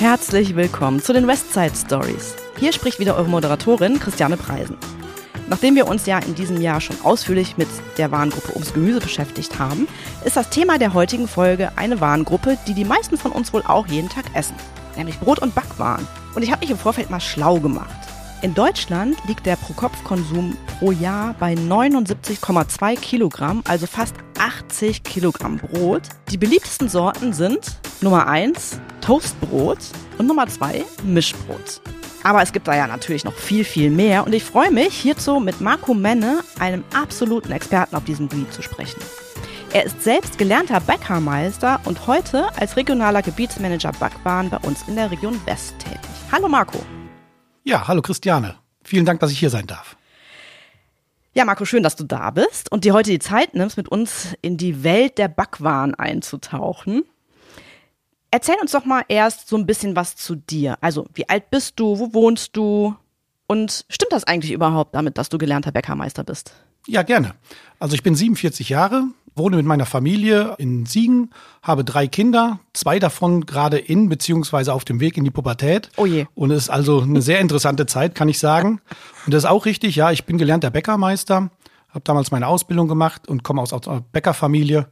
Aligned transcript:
Herzlich 0.00 0.56
willkommen 0.56 1.02
zu 1.02 1.12
den 1.12 1.26
Westside 1.26 1.76
Stories. 1.76 2.34
Hier 2.58 2.72
spricht 2.72 3.00
wieder 3.00 3.16
eure 3.16 3.28
Moderatorin 3.28 4.00
Christiane 4.00 4.38
Preisen. 4.38 4.78
Nachdem 5.50 5.74
wir 5.74 5.86
uns 5.86 6.06
ja 6.06 6.18
in 6.20 6.34
diesem 6.34 6.58
Jahr 6.58 6.80
schon 6.80 6.96
ausführlich 7.02 7.58
mit 7.58 7.68
der 7.98 8.10
Warengruppe 8.10 8.54
ums 8.54 8.72
Gemüse 8.72 9.00
beschäftigt 9.00 9.58
haben, 9.58 9.86
ist 10.24 10.38
das 10.38 10.48
Thema 10.48 10.78
der 10.78 10.94
heutigen 10.94 11.28
Folge 11.28 11.72
eine 11.76 12.00
Warengruppe, 12.00 12.56
die 12.66 12.72
die 12.72 12.86
meisten 12.86 13.18
von 13.18 13.30
uns 13.30 13.52
wohl 13.52 13.62
auch 13.62 13.88
jeden 13.88 14.08
Tag 14.08 14.24
essen, 14.32 14.56
nämlich 14.96 15.20
Brot- 15.20 15.40
und 15.40 15.54
Backwaren. 15.54 16.08
Und 16.34 16.42
ich 16.42 16.50
habe 16.50 16.62
mich 16.62 16.70
im 16.70 16.78
Vorfeld 16.78 17.10
mal 17.10 17.20
schlau 17.20 17.60
gemacht. 17.60 17.90
In 18.40 18.54
Deutschland 18.54 19.18
liegt 19.28 19.44
der 19.44 19.56
Pro-Kopf-Konsum 19.56 20.56
pro 20.78 20.92
Jahr 20.92 21.34
bei 21.38 21.52
79,2 21.52 22.96
Kilogramm, 22.98 23.62
also 23.68 23.86
fast 23.86 24.14
80 24.38 25.02
Kilogramm 25.02 25.58
Brot. 25.58 26.04
Die 26.30 26.38
beliebtesten 26.38 26.88
Sorten 26.88 27.34
sind 27.34 27.76
Nummer 28.00 28.28
1 28.28 28.80
Toastbrot 29.00 29.78
und 30.18 30.26
Nummer 30.26 30.46
2 30.46 30.84
Mischbrot. 31.04 31.80
Aber 32.22 32.42
es 32.42 32.52
gibt 32.52 32.68
da 32.68 32.76
ja 32.76 32.86
natürlich 32.86 33.24
noch 33.24 33.32
viel, 33.32 33.64
viel 33.64 33.90
mehr 33.90 34.26
und 34.26 34.34
ich 34.34 34.44
freue 34.44 34.70
mich, 34.70 34.94
hierzu 34.94 35.40
mit 35.40 35.60
Marco 35.60 35.94
Menne, 35.94 36.40
einem 36.58 36.84
absoluten 36.94 37.52
Experten 37.52 37.96
auf 37.96 38.04
diesem 38.04 38.28
Gebiet, 38.28 38.52
zu 38.52 38.62
sprechen. 38.62 39.00
Er 39.72 39.84
ist 39.84 40.02
selbst 40.02 40.36
gelernter 40.36 40.80
Bäckermeister 40.80 41.80
und 41.84 42.06
heute 42.06 42.54
als 42.58 42.76
regionaler 42.76 43.22
Gebietsmanager 43.22 43.92
Backwaren 43.92 44.50
bei 44.50 44.58
uns 44.58 44.86
in 44.88 44.96
der 44.96 45.10
Region 45.10 45.40
West 45.46 45.78
tätig. 45.78 46.10
Hallo 46.32 46.48
Marco. 46.48 46.78
Ja, 47.64 47.86
hallo 47.86 48.02
Christiane. 48.02 48.56
Vielen 48.82 49.06
Dank, 49.06 49.20
dass 49.20 49.30
ich 49.30 49.38
hier 49.38 49.50
sein 49.50 49.66
darf. 49.66 49.96
Ja, 51.32 51.44
Marco, 51.44 51.64
schön, 51.64 51.84
dass 51.84 51.94
du 51.94 52.02
da 52.02 52.32
bist 52.32 52.72
und 52.72 52.84
dir 52.84 52.92
heute 52.92 53.10
die 53.10 53.20
Zeit 53.20 53.54
nimmst, 53.54 53.76
mit 53.76 53.88
uns 53.88 54.34
in 54.42 54.56
die 54.56 54.82
Welt 54.82 55.16
der 55.16 55.28
Backwaren 55.28 55.94
einzutauchen. 55.94 57.04
Erzähl 58.30 58.56
uns 58.60 58.72
doch 58.72 58.84
mal 58.84 59.02
erst 59.08 59.48
so 59.48 59.56
ein 59.56 59.66
bisschen 59.66 59.96
was 59.96 60.16
zu 60.16 60.36
dir. 60.36 60.78
Also, 60.80 61.06
wie 61.14 61.28
alt 61.28 61.50
bist 61.50 61.80
du? 61.80 61.98
Wo 61.98 62.14
wohnst 62.14 62.56
du? 62.56 62.94
Und 63.46 63.84
stimmt 63.88 64.12
das 64.12 64.24
eigentlich 64.24 64.52
überhaupt 64.52 64.94
damit, 64.94 65.18
dass 65.18 65.28
du 65.28 65.38
gelernter 65.38 65.72
Bäckermeister 65.72 66.22
bist? 66.22 66.54
Ja, 66.86 67.02
gerne. 67.02 67.34
Also 67.78 67.94
ich 67.94 68.02
bin 68.02 68.14
47 68.14 68.68
Jahre, 68.68 69.04
wohne 69.34 69.56
mit 69.56 69.66
meiner 69.66 69.86
Familie 69.86 70.54
in 70.58 70.86
Siegen, 70.86 71.30
habe 71.62 71.84
drei 71.84 72.06
Kinder, 72.06 72.60
zwei 72.72 72.98
davon 72.98 73.46
gerade 73.46 73.78
in 73.78 74.08
beziehungsweise 74.08 74.72
auf 74.72 74.84
dem 74.84 75.00
Weg 75.00 75.16
in 75.16 75.24
die 75.24 75.30
Pubertät. 75.30 75.90
Oh 75.96 76.06
je. 76.06 76.26
Und 76.34 76.52
es 76.52 76.64
ist 76.64 76.70
also 76.70 77.00
eine 77.00 77.22
sehr 77.22 77.40
interessante 77.40 77.86
Zeit, 77.86 78.14
kann 78.14 78.28
ich 78.28 78.38
sagen. 78.38 78.80
Und 79.26 79.34
das 79.34 79.44
ist 79.44 79.50
auch 79.50 79.66
richtig, 79.66 79.96
ja, 79.96 80.10
ich 80.10 80.24
bin 80.24 80.38
gelernter 80.38 80.70
Bäckermeister, 80.70 81.50
habe 81.88 82.04
damals 82.04 82.30
meine 82.30 82.46
Ausbildung 82.46 82.88
gemacht 82.88 83.28
und 83.28 83.42
komme 83.42 83.60
aus 83.60 83.72
einer 83.72 84.00
Bäckerfamilie 84.12 84.86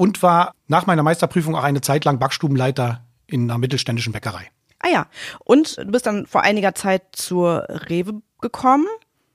und 0.00 0.22
war 0.22 0.54
nach 0.66 0.86
meiner 0.86 1.02
Meisterprüfung 1.02 1.54
auch 1.54 1.62
eine 1.62 1.82
Zeit 1.82 2.06
lang 2.06 2.18
Backstubenleiter 2.18 3.04
in 3.26 3.50
einer 3.50 3.58
mittelständischen 3.58 4.14
Bäckerei. 4.14 4.50
Ah 4.78 4.88
ja, 4.90 5.06
und 5.40 5.76
du 5.76 5.92
bist 5.92 6.06
dann 6.06 6.24
vor 6.24 6.40
einiger 6.40 6.74
Zeit 6.74 7.02
zur 7.12 7.66
Rewe 7.68 8.22
gekommen. 8.40 8.86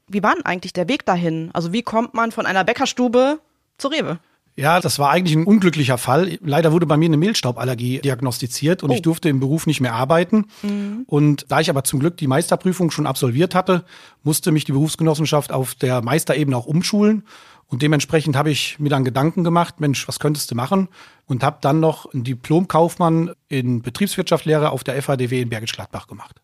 Wie 0.07 0.23
war 0.23 0.33
denn 0.33 0.44
eigentlich 0.44 0.73
der 0.73 0.88
Weg 0.88 1.05
dahin? 1.05 1.52
Also 1.53 1.72
wie 1.72 1.83
kommt 1.83 2.16
man 2.16 2.31
von 2.31 2.47
einer 2.47 2.63
Bäckerstube 2.63 3.39
zur 3.77 3.91
Rewe? 3.91 4.17
Ja, 4.57 4.80
das 4.80 4.99
war 4.99 5.11
eigentlich 5.11 5.35
ein 5.35 5.44
unglücklicher 5.44 5.97
Fall. 5.97 6.39
Leider 6.41 6.72
wurde 6.72 6.85
bei 6.85 6.95
mir 6.95 7.07
eine 7.07 7.17
Mehlstauballergie 7.17 8.00
diagnostiziert 8.00 8.83
und 8.83 8.89
oh. 8.89 8.94
ich 8.94 9.02
durfte 9.02 9.27
im 9.27 9.41
Beruf 9.41 9.67
nicht 9.67 9.81
mehr 9.81 9.94
arbeiten. 9.94 10.45
Mhm. 10.63 11.03
Und 11.07 11.45
da 11.50 11.59
ich 11.59 11.69
aber 11.69 11.83
zum 11.83 12.00
Glück 12.00 12.16
die 12.17 12.27
Meisterprüfung 12.27 12.89
schon 12.89 13.05
absolviert 13.05 13.53
hatte, 13.53 13.83
musste 14.23 14.52
mich 14.52 14.63
die 14.63 14.72
Berufsgenossenschaft 14.72 15.52
auf 15.52 15.75
der 15.75 16.02
Meisterebene 16.02 16.55
auch 16.55 16.66
umschulen. 16.66 17.23
Und 17.67 17.81
dementsprechend 17.81 18.35
habe 18.35 18.52
ich 18.52 18.80
mir 18.80 18.89
dann 18.89 19.03
Gedanken 19.03 19.44
gemacht, 19.44 19.80
Mensch, 19.80 20.08
was 20.08 20.19
könntest 20.19 20.52
du 20.52 20.55
machen? 20.55 20.88
Und 21.25 21.44
habe 21.44 21.58
dann 21.61 21.80
noch 21.80 22.13
einen 22.13 22.23
Diplomkaufmann 22.23 23.31
in 23.47 23.81
Betriebswirtschaftslehre 23.81 24.69
auf 24.69 24.83
der 24.83 25.02
FADW 25.02 25.41
in 25.41 25.49
Bergisch 25.49 25.73
Gladbach 25.73 26.07
gemacht. 26.07 26.41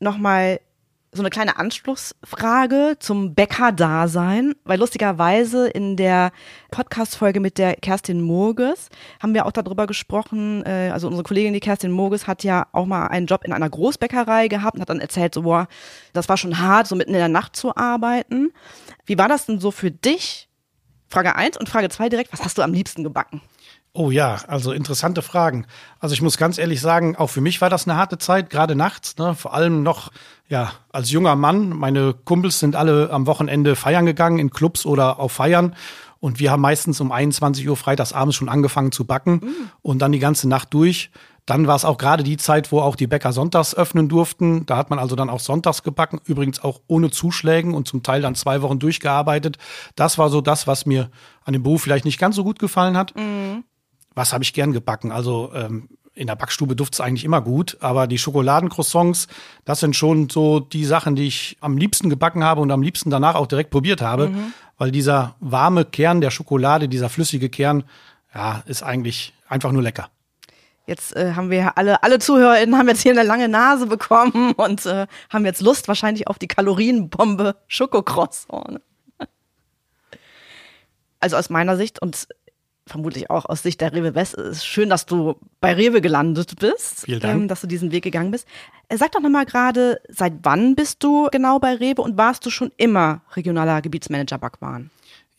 Nochmal 0.00 0.60
so 1.12 1.22
eine 1.22 1.30
kleine 1.30 1.58
Anschlussfrage 1.58 2.96
zum 3.00 3.34
Bäcker-Dasein, 3.34 4.54
weil 4.64 4.78
lustigerweise 4.78 5.68
in 5.68 5.96
der 5.96 6.30
Podcast-Folge 6.70 7.40
mit 7.40 7.58
der 7.58 7.74
Kerstin 7.74 8.20
Murges 8.20 8.90
haben 9.20 9.34
wir 9.34 9.46
auch 9.46 9.52
darüber 9.52 9.88
gesprochen, 9.88 10.64
äh, 10.64 10.90
also 10.92 11.08
unsere 11.08 11.24
Kollegin, 11.24 11.52
die 11.52 11.60
Kerstin 11.60 11.90
Murges, 11.90 12.28
hat 12.28 12.44
ja 12.44 12.68
auch 12.72 12.86
mal 12.86 13.08
einen 13.08 13.26
Job 13.26 13.44
in 13.44 13.52
einer 13.52 13.68
Großbäckerei 13.68 14.46
gehabt 14.46 14.76
und 14.76 14.82
hat 14.82 14.90
dann 14.90 15.00
erzählt, 15.00 15.34
so, 15.34 15.42
boah, 15.42 15.66
das 16.12 16.28
war 16.28 16.36
schon 16.36 16.58
hart, 16.58 16.86
so 16.86 16.94
mitten 16.94 17.14
in 17.14 17.18
der 17.18 17.28
Nacht 17.28 17.56
zu 17.56 17.74
arbeiten. 17.74 18.52
Wie 19.04 19.18
war 19.18 19.28
das 19.28 19.46
denn 19.46 19.58
so 19.58 19.72
für 19.72 19.90
dich? 19.90 20.49
Frage 21.10 21.34
eins 21.34 21.56
und 21.56 21.68
Frage 21.68 21.88
zwei 21.88 22.08
direkt, 22.08 22.32
was 22.32 22.44
hast 22.44 22.56
du 22.56 22.62
am 22.62 22.72
liebsten 22.72 23.02
gebacken? 23.04 23.42
Oh 23.92 24.12
ja, 24.12 24.38
also 24.46 24.70
interessante 24.70 25.20
Fragen. 25.20 25.66
Also 25.98 26.12
ich 26.12 26.22
muss 26.22 26.36
ganz 26.36 26.58
ehrlich 26.58 26.80
sagen, 26.80 27.16
auch 27.16 27.26
für 27.26 27.40
mich 27.40 27.60
war 27.60 27.68
das 27.68 27.88
eine 27.88 27.96
harte 27.96 28.18
Zeit, 28.18 28.48
gerade 28.48 28.76
nachts. 28.76 29.16
Ne? 29.18 29.34
Vor 29.34 29.52
allem 29.52 29.82
noch, 29.82 30.12
ja, 30.48 30.72
als 30.92 31.10
junger 31.10 31.34
Mann. 31.34 31.70
Meine 31.70 32.14
Kumpels 32.14 32.60
sind 32.60 32.76
alle 32.76 33.10
am 33.10 33.26
Wochenende 33.26 33.74
feiern 33.74 34.06
gegangen, 34.06 34.38
in 34.38 34.50
Clubs 34.50 34.86
oder 34.86 35.18
auf 35.18 35.32
Feiern. 35.32 35.74
Und 36.20 36.38
wir 36.38 36.52
haben 36.52 36.60
meistens 36.60 37.00
um 37.00 37.10
21 37.10 37.68
Uhr 37.68 37.76
freitags 37.76 38.12
abends 38.12 38.36
schon 38.36 38.48
angefangen 38.48 38.92
zu 38.92 39.04
backen 39.06 39.40
mhm. 39.42 39.70
und 39.82 39.98
dann 39.98 40.12
die 40.12 40.18
ganze 40.20 40.48
Nacht 40.48 40.72
durch. 40.72 41.10
Dann 41.50 41.66
war 41.66 41.76
es 41.76 41.84
auch 41.84 41.98
gerade 41.98 42.22
die 42.22 42.36
Zeit, 42.36 42.70
wo 42.72 42.80
auch 42.80 42.96
die 42.96 43.06
Bäcker 43.06 43.32
sonntags 43.32 43.74
öffnen 43.74 44.08
durften. 44.08 44.66
Da 44.66 44.76
hat 44.76 44.90
man 44.90 44.98
also 44.98 45.16
dann 45.16 45.30
auch 45.30 45.40
sonntags 45.40 45.82
gebacken, 45.82 46.20
übrigens 46.24 46.62
auch 46.62 46.80
ohne 46.86 47.10
Zuschlägen 47.10 47.74
und 47.74 47.88
zum 47.88 48.02
Teil 48.02 48.22
dann 48.22 48.34
zwei 48.34 48.62
Wochen 48.62 48.78
durchgearbeitet. 48.78 49.58
Das 49.96 50.16
war 50.16 50.30
so 50.30 50.40
das, 50.40 50.66
was 50.66 50.86
mir 50.86 51.10
an 51.44 51.52
dem 51.52 51.62
Beruf 51.62 51.82
vielleicht 51.82 52.04
nicht 52.04 52.18
ganz 52.18 52.36
so 52.36 52.44
gut 52.44 52.58
gefallen 52.58 52.96
hat. 52.96 53.16
Mhm 53.16 53.64
was 54.14 54.32
habe 54.32 54.44
ich 54.44 54.52
gern 54.52 54.72
gebacken? 54.72 55.12
Also 55.12 55.50
ähm, 55.54 55.88
in 56.14 56.26
der 56.26 56.36
Backstube 56.36 56.76
duftet 56.76 56.94
es 56.94 57.00
eigentlich 57.00 57.24
immer 57.24 57.40
gut, 57.40 57.78
aber 57.80 58.06
die 58.06 58.18
Schokoladencroissants, 58.18 59.28
das 59.64 59.80
sind 59.80 59.96
schon 59.96 60.28
so 60.28 60.60
die 60.60 60.84
Sachen, 60.84 61.16
die 61.16 61.26
ich 61.26 61.56
am 61.60 61.78
liebsten 61.78 62.10
gebacken 62.10 62.44
habe 62.44 62.60
und 62.60 62.70
am 62.70 62.82
liebsten 62.82 63.10
danach 63.10 63.36
auch 63.36 63.46
direkt 63.46 63.70
probiert 63.70 64.02
habe, 64.02 64.28
mhm. 64.28 64.52
weil 64.76 64.90
dieser 64.90 65.36
warme 65.40 65.84
Kern 65.84 66.20
der 66.20 66.30
Schokolade, 66.30 66.88
dieser 66.88 67.08
flüssige 67.08 67.48
Kern, 67.48 67.84
ja, 68.34 68.62
ist 68.66 68.82
eigentlich 68.82 69.34
einfach 69.48 69.72
nur 69.72 69.82
lecker. 69.82 70.08
Jetzt 70.90 71.14
äh, 71.14 71.34
haben 71.34 71.50
wir 71.50 71.78
alle, 71.78 72.02
alle 72.02 72.18
ZuhörerInnen 72.18 72.76
haben 72.76 72.88
jetzt 72.88 73.02
hier 73.02 73.12
eine 73.12 73.22
lange 73.22 73.48
Nase 73.48 73.86
bekommen 73.86 74.50
und 74.56 74.86
äh, 74.86 75.06
haben 75.28 75.44
jetzt 75.44 75.60
Lust 75.60 75.86
wahrscheinlich 75.86 76.26
auf 76.26 76.36
die 76.36 76.48
Kalorienbombe 76.48 77.54
Schokocroissant. 77.68 78.80
Also 81.20 81.36
aus 81.36 81.48
meiner 81.48 81.76
Sicht, 81.76 82.02
und 82.02 82.26
vermutlich 82.88 83.30
auch 83.30 83.44
aus 83.44 83.62
Sicht 83.62 83.80
der 83.80 83.92
Rewe 83.92 84.16
West, 84.16 84.34
ist 84.34 84.66
schön, 84.66 84.90
dass 84.90 85.06
du 85.06 85.36
bei 85.60 85.74
Rewe 85.74 86.00
gelandet 86.00 86.58
bist. 86.58 87.04
Vielen 87.04 87.20
Dank. 87.20 87.34
Ähm, 87.42 87.46
dass 87.46 87.60
du 87.60 87.68
diesen 87.68 87.92
Weg 87.92 88.02
gegangen 88.02 88.32
bist. 88.32 88.48
Äh, 88.88 88.96
sag 88.96 89.12
doch 89.12 89.20
nochmal 89.20 89.46
gerade, 89.46 90.00
seit 90.08 90.32
wann 90.42 90.74
bist 90.74 91.04
du 91.04 91.28
genau 91.30 91.60
bei 91.60 91.76
Rewe 91.76 92.02
und 92.02 92.18
warst 92.18 92.44
du 92.44 92.50
schon 92.50 92.72
immer 92.78 93.20
regionaler 93.36 93.80
Gebietsmanager 93.80 94.38
Backwaren? 94.38 94.90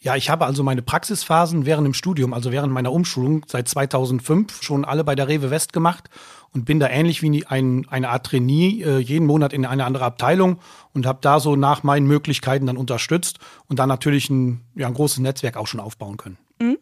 Ja, 0.04 0.16
ich 0.16 0.32
habe 0.32 0.48
also 0.48 0.64
meine 0.64 0.82
Praxisphasen 0.82 1.68
während 1.68 1.86
dem 1.86 1.94
Studium, 1.94 2.34
also 2.34 2.52
während 2.52 2.74
meiner 2.74 2.92
Umschulung 2.92 3.46
seit 3.48 3.68
2005 3.68 4.64
schon 4.64 4.84
alle 4.84 5.04
bei 5.04 5.14
der 5.14 5.28
Rewe 5.28 5.52
West 5.52 5.74
gemacht 5.74 6.10
und 6.54 6.66
bin 6.66 6.80
da 6.80 6.90
ähnlich 6.90 7.22
wie 7.22 7.46
ein, 7.46 7.88
eine 7.88 8.10
Art 8.10 8.26
Trainee 8.26 8.82
äh, 8.82 8.98
jeden 8.98 9.28
Monat 9.28 9.54
in 9.54 9.64
eine 9.64 9.86
andere 9.86 10.06
Abteilung 10.06 10.58
und 10.96 11.06
habe 11.06 11.20
da 11.22 11.40
so 11.40 11.56
nach 11.56 11.84
meinen 11.84 12.08
Möglichkeiten 12.08 12.66
dann 12.66 12.78
unterstützt 12.78 13.38
und 13.68 13.78
dann 13.78 13.90
natürlich 13.90 14.32
ein, 14.32 14.62
ja, 14.74 14.88
ein 14.88 14.96
großes 14.96 15.20
Netzwerk 15.20 15.56
auch 15.56 15.68
schon 15.68 15.80
aufbauen 15.80 16.18
können. 16.18 16.40
Mhm. 16.60 16.80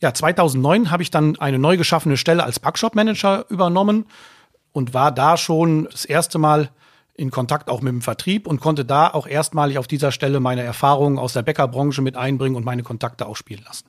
Ja, 0.00 0.14
2009 0.14 0.92
habe 0.92 1.02
ich 1.02 1.10
dann 1.10 1.36
eine 1.40 1.58
neu 1.58 1.76
geschaffene 1.76 2.16
Stelle 2.16 2.44
als 2.44 2.60
Backshop-Manager 2.60 3.46
übernommen 3.48 4.06
und 4.70 4.94
war 4.94 5.10
da 5.10 5.36
schon 5.36 5.88
das 5.90 6.04
erste 6.04 6.38
Mal 6.38 6.70
in 7.16 7.30
Kontakt 7.30 7.68
auch 7.70 7.80
mit 7.80 7.92
dem 7.92 8.02
Vertrieb 8.02 8.46
und 8.46 8.60
konnte 8.60 8.84
da 8.84 9.08
auch 9.08 9.26
erstmalig 9.26 9.78
auf 9.78 9.86
dieser 9.86 10.12
Stelle 10.12 10.40
meine 10.40 10.62
Erfahrungen 10.62 11.18
aus 11.18 11.32
der 11.32 11.42
Bäckerbranche 11.42 12.02
mit 12.02 12.16
einbringen 12.16 12.56
und 12.56 12.64
meine 12.64 12.82
Kontakte 12.82 13.26
auch 13.26 13.36
spielen 13.36 13.62
lassen. 13.64 13.86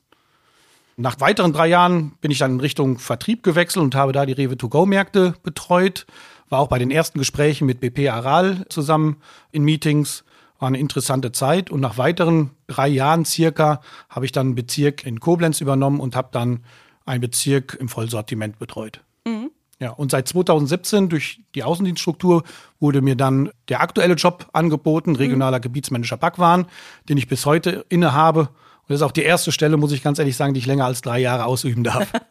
Nach 0.96 1.20
weiteren 1.20 1.52
drei 1.52 1.68
Jahren 1.68 2.12
bin 2.20 2.30
ich 2.30 2.38
dann 2.38 2.52
in 2.52 2.60
Richtung 2.60 2.98
Vertrieb 2.98 3.42
gewechselt 3.42 3.84
und 3.84 3.94
habe 3.94 4.12
da 4.12 4.26
die 4.26 4.32
Rewe 4.32 4.56
to 4.56 4.68
go 4.68 4.84
Märkte 4.84 5.34
betreut, 5.42 6.06
war 6.48 6.60
auch 6.60 6.68
bei 6.68 6.78
den 6.78 6.90
ersten 6.90 7.18
Gesprächen 7.18 7.66
mit 7.66 7.80
BP 7.80 8.08
Aral 8.08 8.64
zusammen 8.68 9.18
in 9.52 9.62
Meetings 9.62 10.24
war 10.58 10.68
eine 10.68 10.78
interessante 10.78 11.32
Zeit 11.32 11.70
und 11.70 11.80
nach 11.80 11.98
weiteren 11.98 12.50
drei 12.66 12.88
Jahren 12.88 13.24
circa 13.24 13.80
habe 14.08 14.26
ich 14.26 14.32
dann 14.32 14.48
einen 14.48 14.54
Bezirk 14.54 15.04
in 15.06 15.20
Koblenz 15.20 15.60
übernommen 15.60 16.00
und 16.00 16.16
habe 16.16 16.28
dann 16.32 16.64
einen 17.04 17.20
Bezirk 17.20 17.76
im 17.78 17.88
Vollsortiment 17.88 18.58
betreut. 18.58 19.00
Mhm. 19.24 19.50
Ja, 19.80 19.90
und 19.90 20.10
seit 20.10 20.26
2017 20.26 21.08
durch 21.08 21.40
die 21.54 21.62
Außendienststruktur 21.62 22.42
wurde 22.80 23.00
mir 23.00 23.14
dann 23.14 23.50
der 23.68 23.80
aktuelle 23.80 24.14
Job 24.14 24.48
angeboten, 24.52 25.14
regionaler 25.14 25.58
mhm. 25.58 25.62
Gebietsmanager 25.62 26.16
Backwaren, 26.16 26.66
den 27.08 27.16
ich 27.16 27.28
bis 27.28 27.46
heute 27.46 27.84
innehabe. 27.88 28.40
Und 28.40 28.88
das 28.88 28.96
ist 28.96 29.02
auch 29.02 29.12
die 29.12 29.22
erste 29.22 29.52
Stelle, 29.52 29.76
muss 29.76 29.92
ich 29.92 30.02
ganz 30.02 30.18
ehrlich 30.18 30.36
sagen, 30.36 30.54
die 30.54 30.60
ich 30.60 30.66
länger 30.66 30.86
als 30.86 31.00
drei 31.00 31.20
Jahre 31.20 31.44
ausüben 31.44 31.84
darf. 31.84 32.12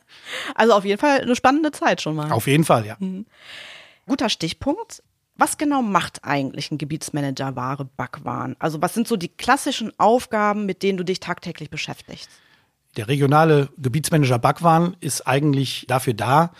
Also 0.56 0.74
auf 0.74 0.84
jeden 0.84 1.00
Fall 1.00 1.22
eine 1.22 1.38
spannende 1.38 1.72
Zeit 1.72 2.02
schon 2.02 2.16
mal. 2.16 2.32
Auf 2.34 2.48
jeden 2.48 2.66
Fall, 2.66 2.86
ja. 2.86 2.98
Mhm. 3.00 3.26
Guter 4.08 4.28
Stichpunkt. 4.28 5.02
Was 5.38 5.58
genau 5.58 5.82
macht 5.82 6.26
eigentlich 6.26 6.70
ein 6.70 6.78
Gebietsmanager 6.78 7.56
wahre 7.56 7.86
Backwaren? 7.86 8.58
Also 8.60 8.82
was 8.82 8.94
sind 8.94 9.08
so 9.08 9.16
die 9.16 9.30
klassischen 9.30 9.98
Aufgaben, 10.00 10.66
mit 10.66 10.84
denen 10.84 10.98
du 10.98 11.06
dich 11.06 11.22
tagtäglich 11.22 11.70
beschäftigst? 11.70 12.30
Der 12.98 13.08
regionale 13.08 13.70
Gebietsmanager 13.78 14.40
Backwaren 14.40 14.98
ist 15.00 15.28
eigentlich 15.28 15.86
dafür 15.88 16.14
da, 16.14 16.52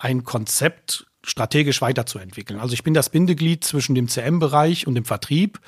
ein 0.00 0.24
Konzept 0.24 1.06
strategisch 1.22 1.82
weiterzuentwickeln. 1.82 2.58
Also 2.58 2.72
ich 2.72 2.82
bin 2.82 2.94
das 2.94 3.10
Bindeglied 3.10 3.62
zwischen 3.62 3.94
dem 3.94 4.08
CM-Bereich 4.08 4.86
und 4.86 4.94
dem 4.94 5.04
Vertrieb 5.04 5.60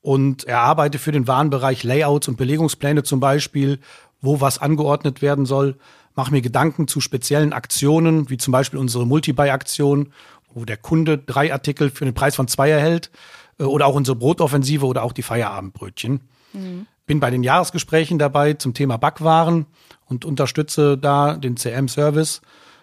und 0.00 0.44
erarbeite 0.44 0.98
für 0.98 1.12
den 1.12 1.28
Warenbereich 1.28 1.84
Layouts 1.84 2.26
und 2.28 2.38
Belegungspläne 2.38 3.02
zum 3.02 3.20
Beispiel, 3.20 3.78
wo 4.22 4.40
was 4.40 4.58
angeordnet 4.58 5.20
werden 5.20 5.44
soll, 5.44 5.76
mache 6.14 6.32
mir 6.32 6.40
Gedanken 6.40 6.88
zu 6.88 7.00
speziellen 7.02 7.52
Aktionen, 7.52 8.30
wie 8.30 8.38
zum 8.38 8.52
Beispiel 8.52 8.78
unsere 8.78 9.06
Multi-Buy-Aktion, 9.06 10.12
wo 10.54 10.64
der 10.64 10.78
Kunde 10.78 11.18
drei 11.18 11.52
Artikel 11.52 11.90
für 11.90 12.06
den 12.06 12.14
Preis 12.14 12.34
von 12.34 12.48
zwei 12.48 12.70
erhält, 12.70 13.10
äh, 13.58 13.64
oder 13.64 13.86
auch 13.86 13.94
unsere 13.94 14.16
Brotoffensive 14.16 14.86
oder 14.86 15.02
auch 15.02 15.12
die 15.12 15.22
Feierabendbrötchen. 15.22 16.22
Mhm. 16.54 16.86
Bin 17.06 17.20
bei 17.20 17.30
den 17.30 17.42
Jahresgesprächen 17.42 18.18
dabei 18.18 18.54
zum 18.54 18.72
Thema 18.72 18.96
Backwaren 18.96 19.66
und 20.06 20.24
unterstütze 20.24 20.96
da 20.96 21.34
den 21.34 21.58
CM-Service. 21.58 22.40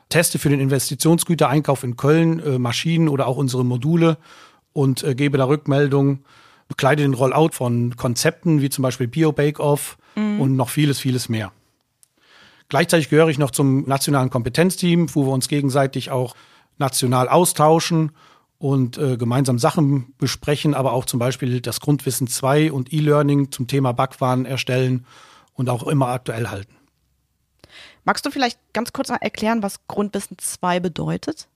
Teste 0.09 0.39
für 0.39 0.49
den 0.49 0.59
Investitionsgütereinkauf 0.59 1.83
in 1.83 1.97
Köln 1.97 2.39
äh, 2.39 2.59
Maschinen 2.59 3.09
oder 3.09 3.27
auch 3.27 3.37
unsere 3.37 3.65
Module 3.65 4.17
und 4.73 5.03
äh, 5.03 5.15
gebe 5.15 5.37
da 5.37 5.45
Rückmeldungen 5.45 6.23
bekleide 6.67 7.01
den 7.01 7.13
Rollout 7.13 7.51
von 7.53 7.95
Konzepten 7.95 8.61
wie 8.61 8.69
zum 8.69 8.81
Beispiel 8.81 9.07
Bio 9.07 9.31
Bake 9.31 9.59
Off 9.59 9.97
mhm. 10.15 10.41
und 10.41 10.55
noch 10.55 10.69
vieles, 10.69 10.99
vieles 10.99 11.29
mehr. 11.29 11.51
Gleichzeitig 12.69 13.09
gehöre 13.09 13.29
ich 13.29 13.37
noch 13.37 13.51
zum 13.51 13.87
nationalen 13.87 14.29
Kompetenzteam, 14.29 15.13
wo 15.15 15.25
wir 15.25 15.31
uns 15.31 15.47
gegenseitig 15.47 16.11
auch 16.11 16.35
national 16.77 17.29
austauschen 17.29 18.11
und 18.57 18.97
äh, 18.97 19.17
gemeinsam 19.17 19.59
Sachen 19.59 20.13
besprechen, 20.17 20.73
aber 20.73 20.93
auch 20.93 21.05
zum 21.05 21.19
Beispiel 21.19 21.61
das 21.61 21.79
Grundwissen 21.79 22.27
2 22.27 22.71
und 22.71 22.91
E-Learning 22.91 23.51
zum 23.51 23.67
Thema 23.67 23.93
Backwaren 23.93 24.45
erstellen 24.45 25.05
und 25.53 25.69
auch 25.69 25.87
immer 25.87 26.09
aktuell 26.09 26.49
halten. 26.49 26.75
Magst 28.07 28.25
du 28.25 28.31
vielleicht 28.31 28.57
ganz 28.71 28.93
kurz 28.93 29.09
erklären, 29.09 29.61
was 29.61 29.85
Grundwissen 29.89 30.37
2 30.37 30.79
bedeutet? 30.79 31.49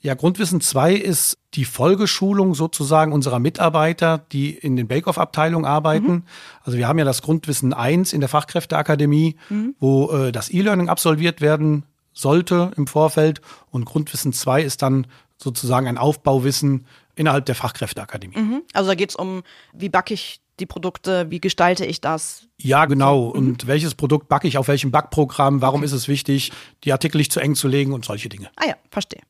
Ja, 0.00 0.14
Grundwissen 0.14 0.62
2 0.62 0.94
ist 0.94 1.36
die 1.52 1.66
Folgeschulung 1.66 2.54
sozusagen 2.54 3.12
unserer 3.12 3.40
Mitarbeiter, 3.40 4.24
die 4.32 4.54
in 4.54 4.76
den 4.76 4.88
Bake-Off-Abteilungen 4.88 5.66
arbeiten. 5.66 6.12
Mhm. 6.12 6.22
Also 6.62 6.78
wir 6.78 6.88
haben 6.88 6.98
ja 6.98 7.04
das 7.04 7.20
Grundwissen 7.20 7.74
1 7.74 8.14
in 8.14 8.20
der 8.20 8.30
Fachkräfteakademie, 8.30 9.36
mhm. 9.50 9.74
wo 9.78 10.10
äh, 10.10 10.32
das 10.32 10.50
E-Learning 10.50 10.88
absolviert 10.88 11.42
werden 11.42 11.84
sollte 12.14 12.70
im 12.78 12.86
Vorfeld. 12.86 13.42
Und 13.70 13.84
Grundwissen 13.84 14.32
2 14.32 14.62
ist 14.62 14.80
dann 14.80 15.08
sozusagen 15.36 15.86
ein 15.86 15.98
Aufbauwissen 15.98 16.86
innerhalb 17.16 17.44
der 17.44 17.54
Fachkräfteakademie. 17.54 18.38
Mhm. 18.38 18.62
Also 18.72 18.88
da 18.88 18.94
geht 18.94 19.10
es 19.10 19.16
um, 19.16 19.42
wie 19.74 19.90
backe 19.90 20.14
ich 20.14 20.40
die 20.60 20.66
Produkte, 20.66 21.30
wie 21.30 21.40
gestalte 21.40 21.84
ich 21.84 22.00
das? 22.00 22.46
Ja, 22.58 22.86
genau. 22.86 23.28
Mhm. 23.28 23.32
Und 23.32 23.66
welches 23.66 23.94
Produkt 23.94 24.28
backe 24.28 24.46
ich 24.46 24.58
auf 24.58 24.68
welchem 24.68 24.90
Backprogramm? 24.90 25.62
Warum 25.62 25.80
okay. 25.80 25.86
ist 25.86 25.92
es 25.92 26.08
wichtig, 26.08 26.52
die 26.84 26.92
Artikel 26.92 27.18
nicht 27.18 27.32
zu 27.32 27.40
eng 27.40 27.54
zu 27.54 27.68
legen 27.68 27.92
und 27.92 28.04
solche 28.04 28.28
Dinge? 28.28 28.50
Ah 28.56 28.68
ja, 28.68 28.74
verstehe. 28.90 29.22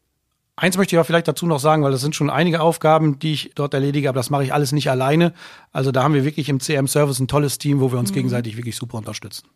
Eins 0.57 0.77
möchte 0.77 0.95
ich 0.95 0.99
aber 0.99 1.07
vielleicht 1.07 1.27
dazu 1.27 1.47
noch 1.47 1.59
sagen, 1.59 1.83
weil 1.83 1.93
das 1.93 2.03
sind 2.03 2.15
schon 2.15 2.29
einige 2.29 2.61
Aufgaben, 2.61 3.19
die 3.19 3.33
ich 3.33 3.53
dort 3.55 3.73
erledige, 3.73 4.11
aber 4.11 4.19
das 4.19 4.29
mache 4.29 4.45
ich 4.45 4.53
alles 4.53 4.73
nicht 4.73 4.91
alleine. 4.91 5.33
Also 5.73 5.91
da 5.91 6.03
haben 6.03 6.13
wir 6.13 6.25
wirklich 6.25 6.51
im 6.51 6.61
CM-Service 6.61 7.19
ein 7.19 7.29
tolles 7.29 7.57
Team, 7.57 7.81
wo 7.81 7.93
wir 7.93 7.99
uns 7.99 8.11
mhm. 8.11 8.17
gegenseitig 8.17 8.59
wirklich 8.59 8.77
super 8.77 8.99
unterstützen. 8.99 9.49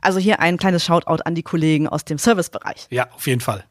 Also 0.00 0.18
hier 0.18 0.40
ein 0.40 0.56
kleines 0.56 0.84
Shoutout 0.84 1.22
an 1.24 1.36
die 1.36 1.44
Kollegen 1.44 1.86
aus 1.86 2.04
dem 2.04 2.18
Servicebereich. 2.18 2.88
Ja, 2.90 3.08
auf 3.12 3.26
jeden 3.28 3.40
Fall. 3.40 3.64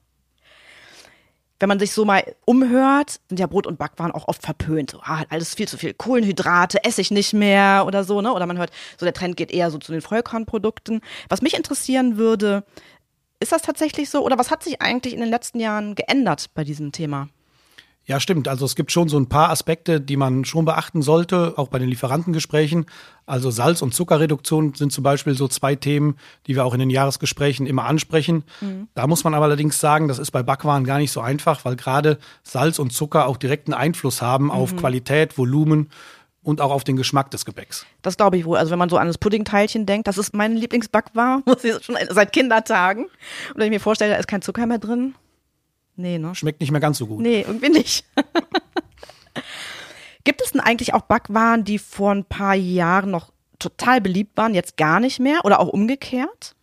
Wenn 1.61 1.69
man 1.69 1.77
sich 1.77 1.91
so 1.91 2.05
mal 2.05 2.23
umhört, 2.43 3.19
sind 3.29 3.39
ja 3.39 3.45
Brot 3.45 3.67
und 3.67 3.77
Backwaren 3.77 4.11
auch 4.11 4.27
oft 4.27 4.41
verpönt. 4.41 4.89
So, 4.89 4.99
ah, 5.03 5.23
alles 5.29 5.53
viel 5.53 5.67
zu 5.67 5.77
viel 5.77 5.93
Kohlenhydrate, 5.93 6.83
esse 6.83 7.01
ich 7.01 7.11
nicht 7.11 7.33
mehr 7.33 7.83
oder 7.85 8.03
so, 8.03 8.19
ne? 8.19 8.33
Oder 8.33 8.47
man 8.47 8.57
hört, 8.57 8.71
so 8.97 9.05
der 9.05 9.13
Trend 9.13 9.37
geht 9.37 9.51
eher 9.51 9.69
so 9.69 9.77
zu 9.77 9.91
den 9.91 10.01
Vollkornprodukten. 10.01 11.01
Was 11.29 11.43
mich 11.43 11.55
interessieren 11.55 12.17
würde, 12.17 12.63
ist 13.39 13.51
das 13.51 13.61
tatsächlich 13.61 14.09
so 14.09 14.25
oder 14.25 14.39
was 14.39 14.49
hat 14.49 14.63
sich 14.63 14.81
eigentlich 14.81 15.13
in 15.13 15.19
den 15.19 15.29
letzten 15.29 15.59
Jahren 15.59 15.93
geändert 15.93 16.49
bei 16.55 16.63
diesem 16.63 16.91
Thema? 16.91 17.29
Ja, 18.05 18.19
stimmt. 18.19 18.47
Also 18.47 18.65
es 18.65 18.75
gibt 18.75 18.91
schon 18.91 19.09
so 19.09 19.17
ein 19.17 19.29
paar 19.29 19.51
Aspekte, 19.51 20.01
die 20.01 20.17
man 20.17 20.43
schon 20.43 20.65
beachten 20.65 21.01
sollte, 21.01 21.53
auch 21.57 21.67
bei 21.67 21.77
den 21.77 21.87
Lieferantengesprächen. 21.87 22.87
Also 23.27 23.51
Salz- 23.51 23.83
und 23.83 23.93
Zuckerreduktion 23.93 24.73
sind 24.73 24.91
zum 24.91 25.03
Beispiel 25.03 25.35
so 25.35 25.47
zwei 25.47 25.75
Themen, 25.75 26.17
die 26.47 26.55
wir 26.55 26.65
auch 26.65 26.73
in 26.73 26.79
den 26.79 26.89
Jahresgesprächen 26.89 27.67
immer 27.67 27.85
ansprechen. 27.85 28.43
Mhm. 28.59 28.87
Da 28.95 29.05
muss 29.05 29.23
man 29.23 29.35
aber 29.35 29.45
allerdings 29.45 29.79
sagen, 29.79 30.07
das 30.07 30.17
ist 30.17 30.31
bei 30.31 30.41
Backwaren 30.41 30.83
gar 30.83 30.97
nicht 30.97 31.11
so 31.11 31.21
einfach, 31.21 31.63
weil 31.63 31.75
gerade 31.75 32.17
Salz 32.43 32.79
und 32.79 32.91
Zucker 32.91 33.27
auch 33.27 33.37
direkten 33.37 33.73
Einfluss 33.73 34.21
haben 34.21 34.45
mhm. 34.45 34.51
auf 34.51 34.75
Qualität, 34.75 35.37
Volumen 35.37 35.89
und 36.43 36.59
auch 36.59 36.71
auf 36.71 36.83
den 36.83 36.95
Geschmack 36.95 37.29
des 37.31 37.45
Gebäcks. 37.45 37.85
Das 38.01 38.17
glaube 38.17 38.37
ich 38.37 38.45
wohl. 38.45 38.57
Also 38.57 38.71
wenn 38.71 38.79
man 38.79 38.89
so 38.89 38.97
an 38.97 39.07
das 39.07 39.19
Puddingteilchen 39.19 39.85
denkt, 39.85 40.07
das 40.07 40.17
ist 40.17 40.33
mein 40.33 40.55
Lieblingsbackwar, 40.55 41.43
muss 41.45 41.63
ich 41.63 41.83
schon 41.83 41.97
seit 42.09 42.33
Kindertagen. 42.33 43.05
Und 43.05 43.57
wenn 43.57 43.65
ich 43.65 43.71
mir 43.71 43.79
vorstelle, 43.79 44.13
da 44.13 44.17
ist 44.17 44.27
kein 44.27 44.41
Zucker 44.41 44.65
mehr 44.65 44.79
drin. 44.79 45.13
Nee, 45.95 46.17
ne? 46.17 46.33
Schmeckt 46.35 46.61
nicht 46.61 46.71
mehr 46.71 46.81
ganz 46.81 46.97
so 46.97 47.07
gut. 47.07 47.21
Nee, 47.21 47.41
irgendwie 47.41 47.69
nicht. 47.69 48.05
Gibt 50.23 50.41
es 50.41 50.51
denn 50.51 50.61
eigentlich 50.61 50.93
auch 50.93 51.01
Backwaren, 51.01 51.63
die 51.63 51.79
vor 51.79 52.11
ein 52.11 52.25
paar 52.25 52.55
Jahren 52.55 53.11
noch 53.11 53.31
total 53.59 54.01
beliebt 54.01 54.37
waren, 54.37 54.53
jetzt 54.53 54.77
gar 54.77 54.99
nicht 54.99 55.19
mehr 55.19 55.45
oder 55.45 55.59
auch 55.59 55.67
umgekehrt? 55.67 56.55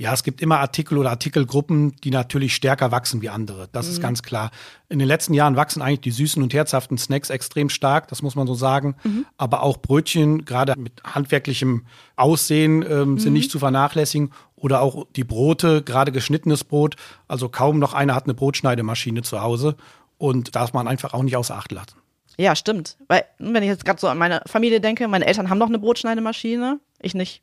Ja, 0.00 0.14
es 0.14 0.22
gibt 0.22 0.40
immer 0.40 0.60
Artikel 0.60 0.96
oder 0.96 1.10
Artikelgruppen, 1.10 1.94
die 1.96 2.10
natürlich 2.10 2.54
stärker 2.54 2.90
wachsen 2.90 3.20
wie 3.20 3.28
andere. 3.28 3.68
Das 3.72 3.84
mhm. 3.84 3.92
ist 3.92 4.00
ganz 4.00 4.22
klar. 4.22 4.50
In 4.88 4.98
den 4.98 5.06
letzten 5.06 5.34
Jahren 5.34 5.56
wachsen 5.56 5.82
eigentlich 5.82 6.00
die 6.00 6.10
süßen 6.10 6.42
und 6.42 6.54
herzhaften 6.54 6.96
Snacks 6.96 7.28
extrem 7.28 7.68
stark, 7.68 8.08
das 8.08 8.22
muss 8.22 8.34
man 8.34 8.46
so 8.46 8.54
sagen. 8.54 8.96
Mhm. 9.04 9.26
Aber 9.36 9.62
auch 9.62 9.76
Brötchen, 9.76 10.46
gerade 10.46 10.74
mit 10.78 11.02
handwerklichem 11.04 11.84
Aussehen, 12.16 12.82
ähm, 12.88 13.10
mhm. 13.10 13.18
sind 13.18 13.34
nicht 13.34 13.50
zu 13.50 13.58
vernachlässigen. 13.58 14.32
Oder 14.60 14.82
auch 14.82 15.06
die 15.16 15.24
Brote, 15.24 15.82
gerade 15.82 16.12
geschnittenes 16.12 16.64
Brot. 16.64 16.96
Also 17.28 17.48
kaum 17.48 17.78
noch 17.78 17.94
einer 17.94 18.14
hat 18.14 18.24
eine 18.24 18.34
Brotschneidemaschine 18.34 19.22
zu 19.22 19.40
Hause. 19.40 19.76
Und 20.18 20.54
darf 20.54 20.74
man 20.74 20.86
einfach 20.86 21.14
auch 21.14 21.22
nicht 21.22 21.36
außer 21.36 21.56
Acht 21.56 21.72
lassen. 21.72 21.96
Ja, 22.36 22.54
stimmt. 22.54 22.96
Weil, 23.08 23.24
wenn 23.38 23.62
ich 23.62 23.68
jetzt 23.68 23.84
gerade 23.84 24.00
so 24.00 24.08
an 24.08 24.18
meine 24.18 24.42
Familie 24.46 24.80
denke, 24.80 25.08
meine 25.08 25.26
Eltern 25.26 25.50
haben 25.50 25.58
noch 25.58 25.68
eine 25.68 25.78
Brotschneidemaschine, 25.78 26.78
ich 27.00 27.14
nicht. 27.14 27.42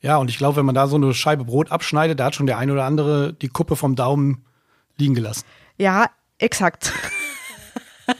Ja, 0.00 0.16
und 0.16 0.30
ich 0.30 0.38
glaube, 0.38 0.56
wenn 0.56 0.66
man 0.66 0.74
da 0.74 0.86
so 0.86 0.96
eine 0.96 1.12
Scheibe 1.14 1.44
Brot 1.44 1.72
abschneidet, 1.72 2.20
da 2.20 2.26
hat 2.26 2.34
schon 2.34 2.46
der 2.46 2.58
eine 2.58 2.72
oder 2.72 2.84
andere 2.84 3.32
die 3.32 3.48
Kuppe 3.48 3.76
vom 3.76 3.96
Daumen 3.96 4.44
liegen 4.96 5.14
gelassen. 5.14 5.44
Ja, 5.76 6.10
exakt. 6.38 6.92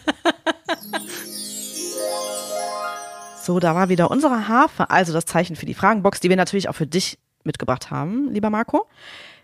so, 3.43 3.59
da 3.61 3.75
war 3.75 3.89
wieder 3.89 4.11
unsere 4.11 4.49
Harfe, 4.49 4.91
also 4.91 5.13
das 5.13 5.25
Zeichen 5.25 5.57
für 5.57 5.67
die 5.67 5.75
Fragenbox, 5.75 6.21
die 6.21 6.29
wir 6.29 6.37
natürlich 6.37 6.69
auch 6.69 6.75
für 6.75 6.87
dich 6.87 7.19
mitgebracht 7.45 7.91
haben, 7.91 8.33
lieber 8.33 8.51
Marco. 8.51 8.87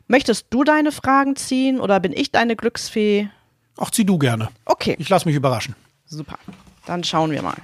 Möchtest 0.07 0.47
du 0.51 0.65
deine 0.65 0.93
Fragen 0.93 1.37
ziehen 1.37 1.81
oder 1.81 2.01
bin 2.01 2.13
ich 2.13 2.31
deine 2.31 2.57
Glücksfee? 2.57 3.29
Ach, 3.77 3.91
zieh 3.91 4.05
du 4.05 4.19
gerne. 4.19 4.49
Okay. 4.65 4.97
Ich 4.99 5.09
lasse 5.09 5.27
mich 5.27 5.37
überraschen. 5.37 5.75
Super. 6.05 6.39
Dann 6.87 7.03
schauen 7.03 7.31
wir 7.31 7.43
mal. 7.43 7.57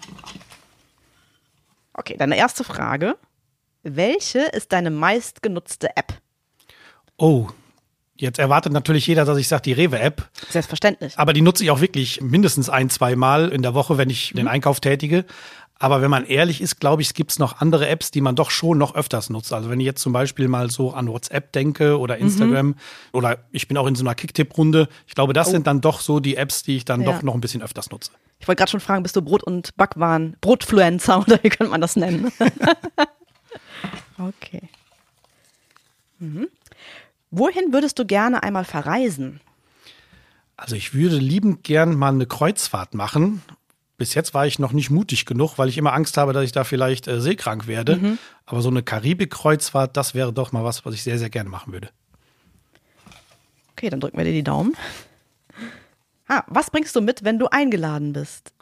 Okay, 1.92 2.16
deine 2.18 2.36
erste 2.36 2.64
Frage. 2.64 3.16
Welche 3.82 4.40
ist 4.40 4.72
deine 4.72 4.90
meistgenutzte 4.90 5.96
App? 5.96 6.14
Oh, 7.18 7.48
Jetzt 8.20 8.38
erwartet 8.38 8.74
natürlich 8.74 9.06
jeder, 9.06 9.24
dass 9.24 9.38
ich 9.38 9.48
sage, 9.48 9.62
die 9.62 9.72
Rewe-App. 9.72 10.28
Selbstverständlich. 10.50 11.18
Aber 11.18 11.32
die 11.32 11.40
nutze 11.40 11.64
ich 11.64 11.70
auch 11.70 11.80
wirklich 11.80 12.20
mindestens 12.20 12.68
ein, 12.68 12.90
zwei 12.90 13.16
Mal 13.16 13.48
in 13.48 13.62
der 13.62 13.72
Woche, 13.72 13.96
wenn 13.96 14.10
ich 14.10 14.34
mhm. 14.34 14.40
den 14.40 14.48
Einkauf 14.48 14.80
tätige. 14.80 15.24
Aber 15.82 16.02
wenn 16.02 16.10
man 16.10 16.26
ehrlich 16.26 16.60
ist, 16.60 16.78
glaube 16.78 17.00
ich, 17.00 17.14
gibt 17.14 17.32
es 17.32 17.38
noch 17.38 17.60
andere 17.60 17.88
Apps, 17.88 18.10
die 18.10 18.20
man 18.20 18.36
doch 18.36 18.50
schon 18.50 18.76
noch 18.76 18.94
öfters 18.94 19.30
nutzt. 19.30 19.50
Also 19.54 19.70
wenn 19.70 19.80
ich 19.80 19.86
jetzt 19.86 20.02
zum 20.02 20.12
Beispiel 20.12 20.46
mal 20.46 20.70
so 20.70 20.92
an 20.92 21.08
WhatsApp 21.08 21.52
denke 21.52 21.98
oder 21.98 22.16
mhm. 22.16 22.22
Instagram 22.22 22.66
mhm. 22.66 22.74
oder 23.12 23.38
ich 23.50 23.66
bin 23.66 23.78
auch 23.78 23.86
in 23.86 23.94
so 23.94 24.04
einer 24.04 24.14
Kicktipp-Runde. 24.14 24.88
Ich 25.06 25.14
glaube, 25.14 25.32
das 25.32 25.48
oh. 25.48 25.52
sind 25.52 25.66
dann 25.66 25.80
doch 25.80 26.00
so 26.00 26.20
die 26.20 26.36
Apps, 26.36 26.62
die 26.62 26.76
ich 26.76 26.84
dann 26.84 27.00
ja. 27.00 27.10
doch 27.10 27.22
noch 27.22 27.32
ein 27.32 27.40
bisschen 27.40 27.62
öfters 27.62 27.90
nutze. 27.90 28.12
Ich 28.40 28.46
wollte 28.46 28.58
gerade 28.58 28.70
schon 28.70 28.80
fragen, 28.80 29.02
bist 29.02 29.16
du 29.16 29.22
Brot- 29.22 29.42
und 29.42 29.74
Backwaren, 29.76 30.36
Brotfluencer 30.42 31.18
oder 31.26 31.38
wie 31.42 31.48
könnte 31.48 31.70
man 31.70 31.80
das 31.80 31.96
nennen? 31.96 32.30
Okay. 34.18 34.68
Mhm. 36.18 36.48
Wohin 37.30 37.72
würdest 37.72 37.98
du 37.98 38.04
gerne 38.04 38.42
einmal 38.42 38.66
verreisen? 38.66 39.40
Also 40.58 40.76
ich 40.76 40.92
würde 40.92 41.16
liebend 41.16 41.64
gern 41.64 41.94
mal 41.94 42.12
eine 42.12 42.26
Kreuzfahrt 42.26 42.92
machen. 42.92 43.40
Bis 44.00 44.14
jetzt 44.14 44.32
war 44.32 44.46
ich 44.46 44.58
noch 44.58 44.72
nicht 44.72 44.88
mutig 44.88 45.26
genug, 45.26 45.58
weil 45.58 45.68
ich 45.68 45.76
immer 45.76 45.92
Angst 45.92 46.16
habe, 46.16 46.32
dass 46.32 46.42
ich 46.42 46.52
da 46.52 46.64
vielleicht 46.64 47.06
äh, 47.06 47.20
seekrank 47.20 47.66
werde. 47.66 47.96
Mhm. 47.96 48.18
Aber 48.46 48.62
so 48.62 48.70
eine 48.70 48.82
Karibik-Kreuzfahrt, 48.82 49.94
das 49.94 50.14
wäre 50.14 50.32
doch 50.32 50.52
mal 50.52 50.64
was, 50.64 50.86
was 50.86 50.94
ich 50.94 51.02
sehr, 51.02 51.18
sehr 51.18 51.28
gerne 51.28 51.50
machen 51.50 51.74
würde. 51.74 51.90
Okay, 53.72 53.90
dann 53.90 54.00
drücken 54.00 54.16
wir 54.16 54.24
dir 54.24 54.32
die 54.32 54.42
Daumen. 54.42 54.74
Ah, 56.28 56.44
was 56.46 56.70
bringst 56.70 56.96
du 56.96 57.02
mit, 57.02 57.24
wenn 57.24 57.38
du 57.38 57.48
eingeladen 57.48 58.14
bist? 58.14 58.54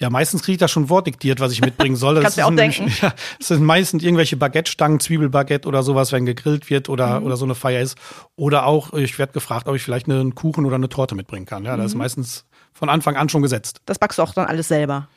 Ja, 0.00 0.10
meistens 0.10 0.42
kriege 0.42 0.54
ich 0.54 0.58
da 0.60 0.68
schon 0.68 0.86
vordiktiert, 0.86 1.40
was 1.40 1.50
ich 1.50 1.60
mitbringen 1.60 1.96
soll. 1.96 2.20
Kannst 2.20 2.38
du 2.38 2.46
auch 2.46 2.50
nämlich, 2.50 2.78
denken. 2.78 2.94
Ja, 3.02 3.14
es 3.40 3.48
sind 3.48 3.64
meistens 3.64 4.02
irgendwelche 4.04 4.36
Baguette-Stangen, 4.36 5.00
Zwiebelbaguette 5.00 5.66
oder 5.66 5.82
sowas, 5.82 6.12
wenn 6.12 6.24
gegrillt 6.24 6.70
wird 6.70 6.88
oder, 6.88 7.18
mhm. 7.18 7.26
oder 7.26 7.36
so 7.36 7.44
eine 7.44 7.56
Feier 7.56 7.82
ist. 7.82 7.98
Oder 8.36 8.66
auch, 8.66 8.92
ich 8.92 9.18
werde 9.18 9.32
gefragt, 9.32 9.66
ob 9.66 9.74
ich 9.74 9.82
vielleicht 9.82 10.08
einen 10.08 10.36
Kuchen 10.36 10.66
oder 10.66 10.76
eine 10.76 10.88
Torte 10.88 11.16
mitbringen 11.16 11.46
kann. 11.46 11.64
Ja, 11.64 11.74
mhm. 11.74 11.78
das 11.78 11.86
ist 11.86 11.94
mhm. 11.94 11.98
meistens 11.98 12.44
von 12.72 12.88
Anfang 12.88 13.16
an 13.16 13.28
schon 13.28 13.42
gesetzt. 13.42 13.80
Das 13.86 13.98
backst 13.98 14.18
du 14.18 14.22
auch 14.22 14.34
dann 14.34 14.46
alles 14.46 14.68
selber? 14.68 15.08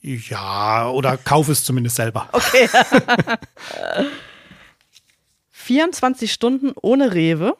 Ja, 0.00 0.88
oder 0.88 1.18
kauf 1.18 1.48
es 1.48 1.64
zumindest 1.64 1.96
selber. 1.96 2.28
Okay. 2.32 2.68
24 5.50 6.32
Stunden 6.32 6.72
ohne 6.80 7.14
Rewe? 7.14 7.56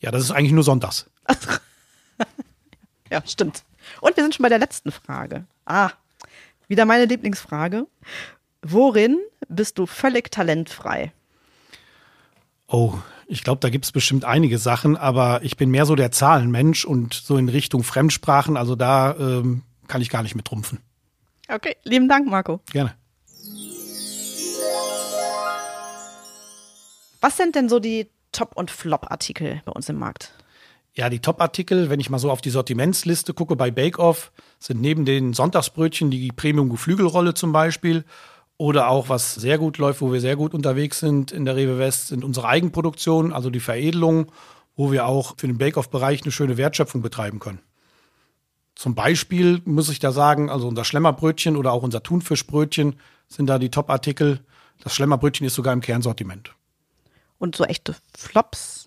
Ja, 0.00 0.10
das 0.10 0.22
ist 0.22 0.30
eigentlich 0.30 0.52
nur 0.52 0.64
sonntags. 0.64 1.06
ja, 3.10 3.22
stimmt. 3.24 3.64
Und 4.00 4.16
wir 4.16 4.22
sind 4.22 4.34
schon 4.34 4.42
bei 4.42 4.48
der 4.48 4.58
letzten 4.58 4.90
Frage. 4.90 5.46
Ah, 5.66 5.90
wieder 6.68 6.84
meine 6.84 7.06
Lieblingsfrage. 7.06 7.86
Worin 8.62 9.18
bist 9.48 9.78
du 9.78 9.86
völlig 9.86 10.30
talentfrei? 10.30 11.12
Oh, 12.66 12.94
ich 13.26 13.44
glaube, 13.44 13.60
da 13.60 13.68
gibt 13.68 13.84
es 13.84 13.92
bestimmt 13.92 14.24
einige 14.24 14.58
Sachen, 14.58 14.96
aber 14.96 15.42
ich 15.42 15.56
bin 15.56 15.70
mehr 15.70 15.86
so 15.86 15.94
der 15.94 16.10
Zahlenmensch 16.10 16.84
und 16.84 17.14
so 17.14 17.36
in 17.36 17.48
Richtung 17.48 17.82
Fremdsprachen, 17.82 18.56
also 18.56 18.74
da 18.74 19.14
ähm, 19.18 19.62
kann 19.86 20.02
ich 20.02 20.10
gar 20.10 20.22
nicht 20.22 20.34
mit 20.34 20.46
trumpfen. 20.46 20.80
Okay, 21.48 21.76
lieben 21.84 22.08
Dank, 22.08 22.26
Marco. 22.26 22.60
Gerne. 22.72 22.94
Was 27.20 27.36
sind 27.36 27.54
denn 27.54 27.68
so 27.68 27.80
die 27.80 28.08
Top- 28.32 28.56
und 28.56 28.70
Flop-Artikel 28.70 29.62
bei 29.64 29.72
uns 29.72 29.88
im 29.88 29.98
Markt? 29.98 30.32
Ja, 30.96 31.10
die 31.10 31.18
Top-Artikel, 31.18 31.90
wenn 31.90 31.98
ich 31.98 32.08
mal 32.08 32.20
so 32.20 32.30
auf 32.30 32.40
die 32.40 32.50
Sortimentsliste 32.50 33.34
gucke 33.34 33.56
bei 33.56 33.72
Bake 33.72 33.98
Off, 33.98 34.30
sind 34.60 34.80
neben 34.80 35.04
den 35.04 35.32
Sonntagsbrötchen 35.32 36.10
die 36.10 36.30
Premium-Geflügelrolle 36.30 37.34
zum 37.34 37.52
Beispiel 37.52 38.04
oder 38.56 38.88
auch, 38.88 39.08
was 39.08 39.34
sehr 39.34 39.58
gut 39.58 39.78
läuft, 39.78 40.00
wo 40.00 40.12
wir 40.12 40.20
sehr 40.20 40.36
gut 40.36 40.54
unterwegs 40.54 41.00
sind 41.00 41.32
in 41.32 41.44
der 41.44 41.56
Rewe 41.56 41.78
West, 41.78 42.08
sind 42.08 42.22
unsere 42.22 42.46
Eigenproduktionen, 42.46 43.32
also 43.32 43.50
die 43.50 43.58
Veredelung, 43.58 44.30
wo 44.76 44.92
wir 44.92 45.06
auch 45.06 45.34
für 45.36 45.48
den 45.48 45.58
Bake-Off-Bereich 45.58 46.22
eine 46.22 46.30
schöne 46.30 46.56
Wertschöpfung 46.56 47.02
betreiben 47.02 47.40
können. 47.40 47.60
Zum 48.76 48.94
Beispiel 48.94 49.60
muss 49.64 49.88
ich 49.88 49.98
da 49.98 50.12
sagen, 50.12 50.50
also 50.50 50.68
unser 50.68 50.84
Schlemmerbrötchen 50.84 51.56
oder 51.56 51.72
auch 51.72 51.82
unser 51.82 52.02
Thunfischbrötchen 52.04 52.96
sind 53.28 53.46
da 53.46 53.58
die 53.58 53.70
Top-Artikel. 53.70 54.40
Das 54.82 54.94
Schlemmerbrötchen 54.94 55.46
ist 55.46 55.54
sogar 55.54 55.72
im 55.72 55.80
Kernsortiment. 55.80 56.54
Und 57.38 57.56
so 57.56 57.64
echte 57.64 57.96
Flops? 58.16 58.83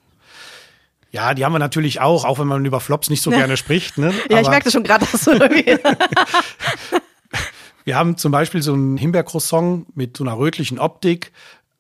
Ja, 1.12 1.34
die 1.34 1.46
haben 1.46 1.54
wir 1.54 1.60
natürlich 1.60 2.02
auch, 2.02 2.26
auch 2.26 2.40
wenn 2.40 2.48
man 2.48 2.66
über 2.66 2.80
Flops 2.80 3.10
nicht 3.10 3.22
so 3.22 3.30
gerne 3.32 3.58
spricht. 3.58 3.98
Ne? 3.98 4.14
ja, 4.30 4.42
ich 4.42 4.50
merkte 4.50 4.72
schon 4.72 4.84
gerade, 4.84 5.06
dass 5.10 5.24
du 5.24 5.32
irgendwie 5.34 5.78
Wir 7.86 7.96
haben 7.96 8.18
zum 8.18 8.34
Beispiel 8.34 8.62
so 8.62 8.74
ein 8.74 8.98
Himbeercroissant 8.98 9.96
mit 9.96 10.18
so 10.18 10.26
einer 10.26 10.38
rötlichen 10.38 10.78
Optik. 10.78 11.32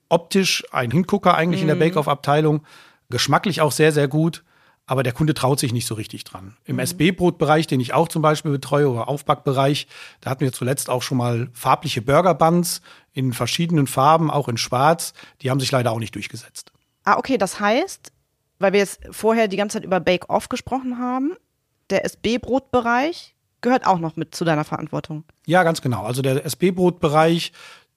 Optisch 0.07 0.63
ein 0.71 0.89
Hingucker 0.89 1.35
eigentlich 1.35 1.59
mm. 1.59 1.63
in 1.63 1.67
der 1.67 1.75
mhm. 1.75 1.79
Bake-Off-Abteilung. 1.81 2.65
Geschmacklich 3.09 3.59
auch 3.59 3.73
sehr, 3.73 3.91
sehr 3.91 4.07
gut. 4.07 4.45
Aber 4.85 5.03
der 5.03 5.11
Kunde 5.11 5.33
traut 5.33 5.59
sich 5.59 5.73
nicht 5.73 5.85
so 5.85 5.95
richtig 5.95 6.23
dran. 6.23 6.55
Im 6.63 6.77
mm. 6.77 6.79
SB-Brotbereich, 6.79 7.67
den 7.67 7.81
ich 7.81 7.93
auch 7.93 8.07
zum 8.07 8.21
Beispiel 8.21 8.53
betreue, 8.53 8.89
oder 8.89 9.09
Aufbackbereich, 9.09 9.87
da 10.21 10.29
hatten 10.29 10.45
wir 10.45 10.53
zuletzt 10.53 10.89
auch 10.89 11.01
schon 11.01 11.17
mal 11.17 11.49
farbliche 11.51 12.01
Burger-Buns 12.01 12.81
in 13.11 13.33
verschiedenen 13.33 13.85
Farben, 13.85 14.31
auch 14.31 14.47
in 14.47 14.55
schwarz. 14.55 15.13
Die 15.41 15.51
haben 15.51 15.59
sich 15.59 15.71
leider 15.73 15.91
auch 15.91 15.99
nicht 15.99 16.15
durchgesetzt. 16.15 16.71
Ah, 17.03 17.17
okay. 17.17 17.37
Das 17.37 17.59
heißt, 17.59 18.13
weil 18.59 18.73
wir 18.73 18.79
jetzt 18.79 19.01
vorher 19.11 19.47
die 19.47 19.57
ganze 19.57 19.77
Zeit 19.77 19.85
über 19.85 19.99
Bake-Off 19.99 20.49
gesprochen 20.49 20.97
haben, 20.99 21.33
der 21.89 22.05
SB-Brotbereich 22.05 23.35
gehört 23.61 23.85
auch 23.85 23.99
noch 23.99 24.15
mit 24.15 24.35
zu 24.35 24.45
deiner 24.45 24.63
Verantwortung. 24.63 25.23
Ja, 25.45 25.63
ganz 25.63 25.81
genau. 25.81 26.03
Also 26.03 26.21
der 26.21 26.45
SB-Brotbereich, 26.45 27.51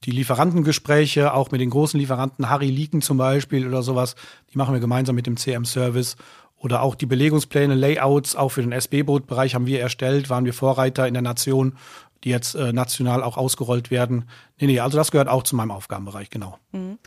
die 0.04 0.10
Lieferantengespräche, 0.10 1.34
auch 1.34 1.50
mit 1.50 1.60
den 1.60 1.70
großen 1.70 1.98
Lieferanten, 1.98 2.48
Harry 2.48 2.70
Lieken 2.70 3.02
zum 3.02 3.18
Beispiel 3.18 3.66
oder 3.66 3.82
sowas, 3.82 4.16
die 4.52 4.58
machen 4.58 4.72
wir 4.72 4.80
gemeinsam 4.80 5.14
mit 5.14 5.26
dem 5.26 5.36
CM-Service. 5.36 6.16
Oder 6.56 6.82
auch 6.82 6.94
die 6.94 7.06
Belegungspläne, 7.06 7.74
Layouts, 7.74 8.36
auch 8.36 8.50
für 8.50 8.60
den 8.60 8.72
SB-Brotbereich 8.72 9.54
haben 9.54 9.66
wir 9.66 9.80
erstellt, 9.80 10.28
waren 10.28 10.44
wir 10.44 10.52
Vorreiter 10.52 11.08
in 11.08 11.14
der 11.14 11.22
Nation, 11.22 11.76
die 12.22 12.28
jetzt 12.28 12.54
äh, 12.54 12.72
national 12.72 13.22
auch 13.22 13.38
ausgerollt 13.38 13.90
werden. 13.90 14.28
Nee, 14.58 14.66
nee, 14.66 14.80
also 14.80 14.98
das 14.98 15.10
gehört 15.10 15.28
auch 15.28 15.42
zu 15.42 15.56
meinem 15.56 15.70
Aufgabenbereich, 15.70 16.28
genau. 16.28 16.58
Mhm. 16.72 16.98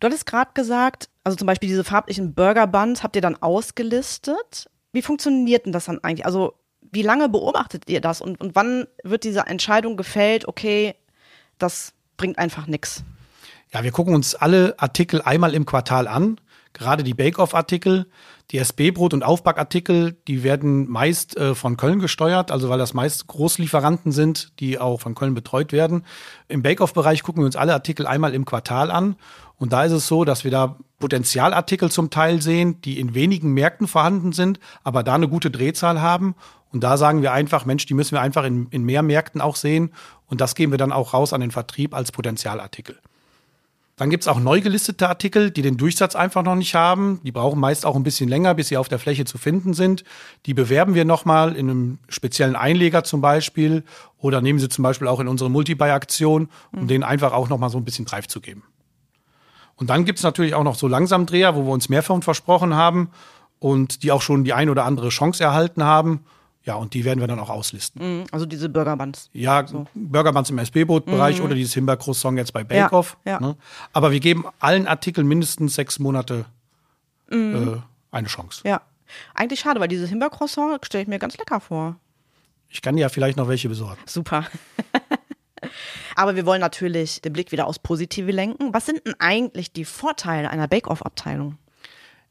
Du 0.00 0.06
hattest 0.06 0.24
gerade 0.26 0.50
gesagt, 0.54 1.10
also 1.24 1.36
zum 1.36 1.46
Beispiel 1.46 1.68
diese 1.68 1.84
farblichen 1.84 2.34
Burger-Buns 2.34 3.02
habt 3.02 3.16
ihr 3.16 3.22
dann 3.22 3.36
ausgelistet. 3.40 4.70
Wie 4.92 5.02
funktioniert 5.02 5.66
denn 5.66 5.72
das 5.72 5.84
dann 5.84 6.02
eigentlich? 6.02 6.24
Also 6.24 6.54
wie 6.80 7.02
lange 7.02 7.28
beobachtet 7.28 7.88
ihr 7.88 8.00
das 8.00 8.22
und, 8.22 8.40
und 8.40 8.56
wann 8.56 8.86
wird 9.04 9.24
diese 9.24 9.40
Entscheidung 9.40 9.96
gefällt, 9.98 10.48
okay, 10.48 10.94
das 11.58 11.92
bringt 12.16 12.38
einfach 12.38 12.66
nichts? 12.66 13.04
Ja, 13.72 13.84
wir 13.84 13.92
gucken 13.92 14.14
uns 14.14 14.34
alle 14.34 14.74
Artikel 14.78 15.22
einmal 15.22 15.54
im 15.54 15.66
Quartal 15.66 16.08
an, 16.08 16.40
gerade 16.72 17.02
die 17.02 17.14
Bake-Off-Artikel. 17.14 18.06
Die 18.50 18.58
SB-Brot- 18.58 19.14
und 19.14 19.22
Aufbackartikel, 19.22 20.16
die 20.26 20.42
werden 20.42 20.88
meist 20.90 21.36
äh, 21.36 21.54
von 21.54 21.76
Köln 21.76 22.00
gesteuert, 22.00 22.50
also 22.50 22.68
weil 22.68 22.78
das 22.78 22.94
meist 22.94 23.28
Großlieferanten 23.28 24.10
sind, 24.10 24.58
die 24.58 24.78
auch 24.78 25.00
von 25.00 25.14
Köln 25.14 25.34
betreut 25.34 25.72
werden. 25.72 26.04
Im 26.48 26.62
Bake-Off-Bereich 26.62 27.22
gucken 27.22 27.42
wir 27.42 27.46
uns 27.46 27.54
alle 27.54 27.74
Artikel 27.74 28.06
einmal 28.06 28.34
im 28.34 28.44
Quartal 28.44 28.90
an. 28.90 29.14
Und 29.56 29.72
da 29.72 29.84
ist 29.84 29.92
es 29.92 30.08
so, 30.08 30.24
dass 30.24 30.42
wir 30.42 30.50
da 30.50 30.78
Potenzialartikel 30.98 31.90
zum 31.90 32.10
Teil 32.10 32.42
sehen, 32.42 32.80
die 32.82 32.98
in 32.98 33.14
wenigen 33.14 33.52
Märkten 33.52 33.86
vorhanden 33.86 34.32
sind, 34.32 34.58
aber 34.82 35.02
da 35.02 35.14
eine 35.14 35.28
gute 35.28 35.50
Drehzahl 35.50 36.00
haben 36.00 36.34
und 36.72 36.84
da 36.84 36.96
sagen 36.96 37.22
wir 37.22 37.32
einfach, 37.32 37.64
Mensch, 37.64 37.86
die 37.86 37.94
müssen 37.94 38.12
wir 38.12 38.20
einfach 38.20 38.44
in, 38.44 38.68
in 38.70 38.84
mehr 38.84 39.02
Märkten 39.02 39.40
auch 39.40 39.56
sehen. 39.56 39.92
Und 40.26 40.40
das 40.40 40.54
geben 40.54 40.72
wir 40.72 40.78
dann 40.78 40.92
auch 40.92 41.14
raus 41.14 41.32
an 41.32 41.40
den 41.40 41.50
Vertrieb 41.50 41.94
als 41.94 42.12
Potenzialartikel. 42.12 42.98
Dann 44.00 44.08
gibt 44.08 44.22
es 44.22 44.28
auch 44.28 44.40
neu 44.40 44.62
gelistete 44.62 45.10
Artikel, 45.10 45.50
die 45.50 45.60
den 45.60 45.76
Durchsatz 45.76 46.16
einfach 46.16 46.42
noch 46.42 46.54
nicht 46.54 46.74
haben. 46.74 47.20
Die 47.22 47.32
brauchen 47.32 47.60
meist 47.60 47.84
auch 47.84 47.96
ein 47.96 48.02
bisschen 48.02 48.30
länger, 48.30 48.54
bis 48.54 48.68
sie 48.68 48.78
auf 48.78 48.88
der 48.88 48.98
Fläche 48.98 49.26
zu 49.26 49.36
finden 49.36 49.74
sind. 49.74 50.04
Die 50.46 50.54
bewerben 50.54 50.94
wir 50.94 51.04
nochmal 51.04 51.54
in 51.54 51.68
einem 51.68 51.98
speziellen 52.08 52.56
Einleger 52.56 53.04
zum 53.04 53.20
Beispiel 53.20 53.84
oder 54.16 54.40
nehmen 54.40 54.58
sie 54.58 54.70
zum 54.70 54.84
Beispiel 54.84 55.06
auch 55.06 55.20
in 55.20 55.28
unsere 55.28 55.50
Multibuy-Aktion, 55.50 56.48
um 56.72 56.84
mhm. 56.84 56.88
denen 56.88 57.04
einfach 57.04 57.34
auch 57.34 57.50
nochmal 57.50 57.68
so 57.68 57.76
ein 57.76 57.84
bisschen 57.84 58.06
Dreif 58.06 58.26
zu 58.26 58.40
geben. 58.40 58.62
Und 59.76 59.90
dann 59.90 60.06
gibt 60.06 60.18
es 60.18 60.22
natürlich 60.22 60.54
auch 60.54 60.64
noch 60.64 60.76
so 60.76 60.88
Langsamdreher, 60.88 61.54
wo 61.54 61.66
wir 61.66 61.72
uns 61.72 61.90
mehr 61.90 62.02
von 62.02 62.22
versprochen 62.22 62.74
haben 62.74 63.10
und 63.58 64.02
die 64.02 64.12
auch 64.12 64.22
schon 64.22 64.44
die 64.44 64.54
ein 64.54 64.70
oder 64.70 64.86
andere 64.86 65.10
Chance 65.10 65.44
erhalten 65.44 65.84
haben. 65.84 66.24
Ja, 66.64 66.74
und 66.74 66.92
die 66.92 67.04
werden 67.04 67.20
wir 67.20 67.26
dann 67.26 67.38
auch 67.38 67.48
auslisten. 67.48 68.18
Mhm, 68.18 68.24
also 68.32 68.44
diese 68.44 68.68
Burgerbuns. 68.68 69.30
Ja, 69.32 69.66
so. 69.66 69.86
Burgerbuns 69.94 70.50
im 70.50 70.58
SB-Boot-Bereich 70.58 71.38
mhm. 71.38 71.44
oder 71.46 71.54
dieses 71.54 71.72
Himbeer-Croissant 71.74 72.36
jetzt 72.36 72.52
bei 72.52 72.64
Bake 72.64 72.92
Off. 72.92 73.16
Ja, 73.24 73.32
ja. 73.32 73.40
Ne? 73.40 73.56
Aber 73.92 74.10
wir 74.12 74.20
geben 74.20 74.44
allen 74.58 74.86
Artikeln 74.86 75.26
mindestens 75.26 75.74
sechs 75.74 75.98
Monate 75.98 76.44
mhm. 77.30 77.80
äh, 77.80 78.16
eine 78.16 78.28
Chance. 78.28 78.62
Ja. 78.66 78.82
Eigentlich 79.34 79.60
schade, 79.60 79.80
weil 79.80 79.88
dieses 79.88 80.10
Himbeer-Croissant 80.10 80.84
stelle 80.84 81.02
ich 81.02 81.08
mir 81.08 81.18
ganz 81.18 81.36
lecker 81.38 81.60
vor. 81.60 81.96
Ich 82.68 82.82
kann 82.82 82.94
dir 82.94 83.02
ja 83.02 83.08
vielleicht 83.08 83.36
noch 83.36 83.48
welche 83.48 83.68
besorgen. 83.68 84.00
Super. 84.06 84.44
Aber 86.14 86.36
wir 86.36 86.46
wollen 86.46 86.60
natürlich 86.60 87.20
den 87.20 87.32
Blick 87.32 87.52
wieder 87.52 87.66
aufs 87.66 87.78
Positive 87.78 88.30
lenken. 88.30 88.72
Was 88.72 88.86
sind 88.86 89.04
denn 89.06 89.14
eigentlich 89.18 89.72
die 89.72 89.84
Vorteile 89.84 90.50
einer 90.50 90.68
Bake-Off-Abteilung? 90.68 91.58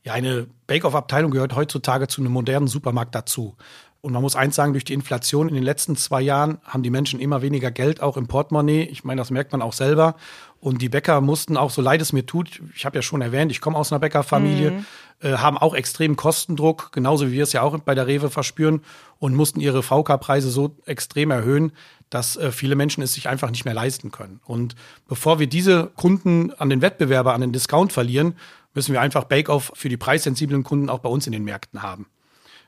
Ja, 0.03 0.13
eine 0.13 0.47
Bake-Off-Abteilung 0.67 1.31
gehört 1.31 1.55
heutzutage 1.55 2.07
zu 2.07 2.21
einem 2.21 2.31
modernen 2.31 2.67
Supermarkt 2.67 3.13
dazu. 3.15 3.55
Und 4.01 4.13
man 4.13 4.21
muss 4.21 4.37
eins 4.37 4.55
sagen, 4.55 4.71
durch 4.71 4.85
die 4.85 4.93
Inflation 4.93 5.49
in 5.49 5.55
den 5.55 5.63
letzten 5.63 5.97
zwei 5.97 6.21
Jahren 6.21 6.59
haben 6.63 6.83
die 6.83 6.89
Menschen 6.89 7.19
immer 7.19 7.41
weniger 7.41 7.69
Geld, 7.69 8.01
auch 8.01 8.15
im 8.15 8.27
Portemonnaie. 8.27 8.83
Ich 8.83 9.03
meine, 9.03 9.19
das 9.19 9.29
merkt 9.29 9.51
man 9.51 9.61
auch 9.61 9.73
selber. 9.73 10.15
Und 10.61 10.81
die 10.81 10.87
Bäcker 10.87 11.19
mussten 11.19 11.57
auch, 11.57 11.69
so 11.69 11.81
leid 11.81 12.01
es 12.01 12.13
mir 12.13 12.25
tut, 12.25 12.61
ich 12.75 12.85
habe 12.85 12.97
ja 12.97 13.01
schon 13.01 13.21
erwähnt, 13.21 13.51
ich 13.51 13.59
komme 13.59 13.77
aus 13.77 13.91
einer 13.91 13.99
Bäckerfamilie, 13.99 14.71
mhm. 14.71 14.85
äh, 15.21 15.37
haben 15.37 15.57
auch 15.57 15.73
extremen 15.73 16.15
Kostendruck, 16.15 16.91
genauso 16.93 17.27
wie 17.27 17.33
wir 17.33 17.43
es 17.43 17.51
ja 17.51 17.61
auch 17.61 17.77
bei 17.79 17.93
der 17.93 18.07
Rewe 18.07 18.29
verspüren 18.29 18.81
und 19.19 19.35
mussten 19.35 19.59
ihre 19.59 19.83
VK-Preise 19.83 20.49
so 20.49 20.77
extrem 20.85 21.31
erhöhen, 21.31 21.73
dass 22.09 22.37
äh, 22.37 22.51
viele 22.51 22.75
Menschen 22.75 23.03
es 23.03 23.13
sich 23.13 23.27
einfach 23.27 23.51
nicht 23.51 23.65
mehr 23.65 23.73
leisten 23.73 24.11
können. 24.11 24.39
Und 24.45 24.75
bevor 25.07 25.39
wir 25.39 25.47
diese 25.47 25.87
Kunden 25.95 26.51
an 26.53 26.69
den 26.69 26.81
Wettbewerber, 26.81 27.33
an 27.33 27.41
den 27.41 27.51
Discount 27.51 27.91
verlieren, 27.91 28.35
müssen 28.73 28.93
wir 28.93 29.01
einfach 29.01 29.25
Bake-Off 29.25 29.73
für 29.75 29.89
die 29.89 29.97
preissensiblen 29.97 30.63
Kunden 30.63 30.89
auch 30.89 30.99
bei 30.99 31.09
uns 31.09 31.25
in 31.25 31.33
den 31.33 31.43
Märkten 31.43 31.81
haben. 31.83 32.07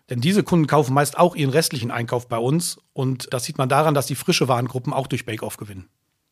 Denn 0.10 0.20
diese 0.20 0.44
Kunden 0.44 0.68
kaufen 0.68 0.94
meist 0.94 1.18
auch 1.18 1.36
ihren 1.36 1.52
restlichen 1.52 1.92
Einkauf 1.92 2.28
bei 2.28 2.38
uns 2.38 2.80
und 2.94 3.34
das 3.34 3.46
sieht 3.46 3.58
man 3.58 3.70
daran, 3.70 3.94
dass 3.94 4.08
die 4.08 4.16
frische 4.16 4.48
Warengruppen 4.48 4.94
auch 4.94 5.08
durch 5.08 5.26
Bake-Off 5.26 5.58
gewinnen. 5.58 5.88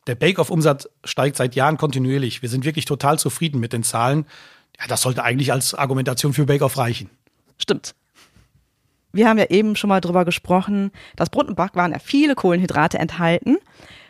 Der 0.06 0.14
Bake-Off-Umsatz 0.14 0.88
steigt 1.04 1.36
seit 1.36 1.54
Jahren 1.54 1.76
kontinuierlich. 1.76 2.42
Wir 2.42 2.48
sind 2.48 2.64
wirklich 2.64 2.84
total 2.84 3.18
zufrieden 3.18 3.60
mit 3.60 3.72
den 3.72 3.82
Zahlen. 3.82 4.26
Ja, 4.78 4.86
das 4.86 5.02
sollte 5.02 5.22
eigentlich 5.22 5.52
als 5.52 5.74
Argumentation 5.74 6.32
für 6.32 6.46
Bake-Off 6.46 6.78
reichen. 6.78 7.10
Stimmt. 7.58 7.94
Wir 9.12 9.28
haben 9.28 9.38
ja 9.38 9.46
eben 9.46 9.76
schon 9.76 9.88
mal 9.88 10.00
drüber 10.00 10.24
gesprochen, 10.24 10.92
dass 11.16 11.30
Brot 11.30 11.48
und 11.48 11.56
Backwaren 11.56 11.92
ja 11.92 11.98
viele 11.98 12.34
Kohlenhydrate 12.34 12.98
enthalten. 12.98 13.58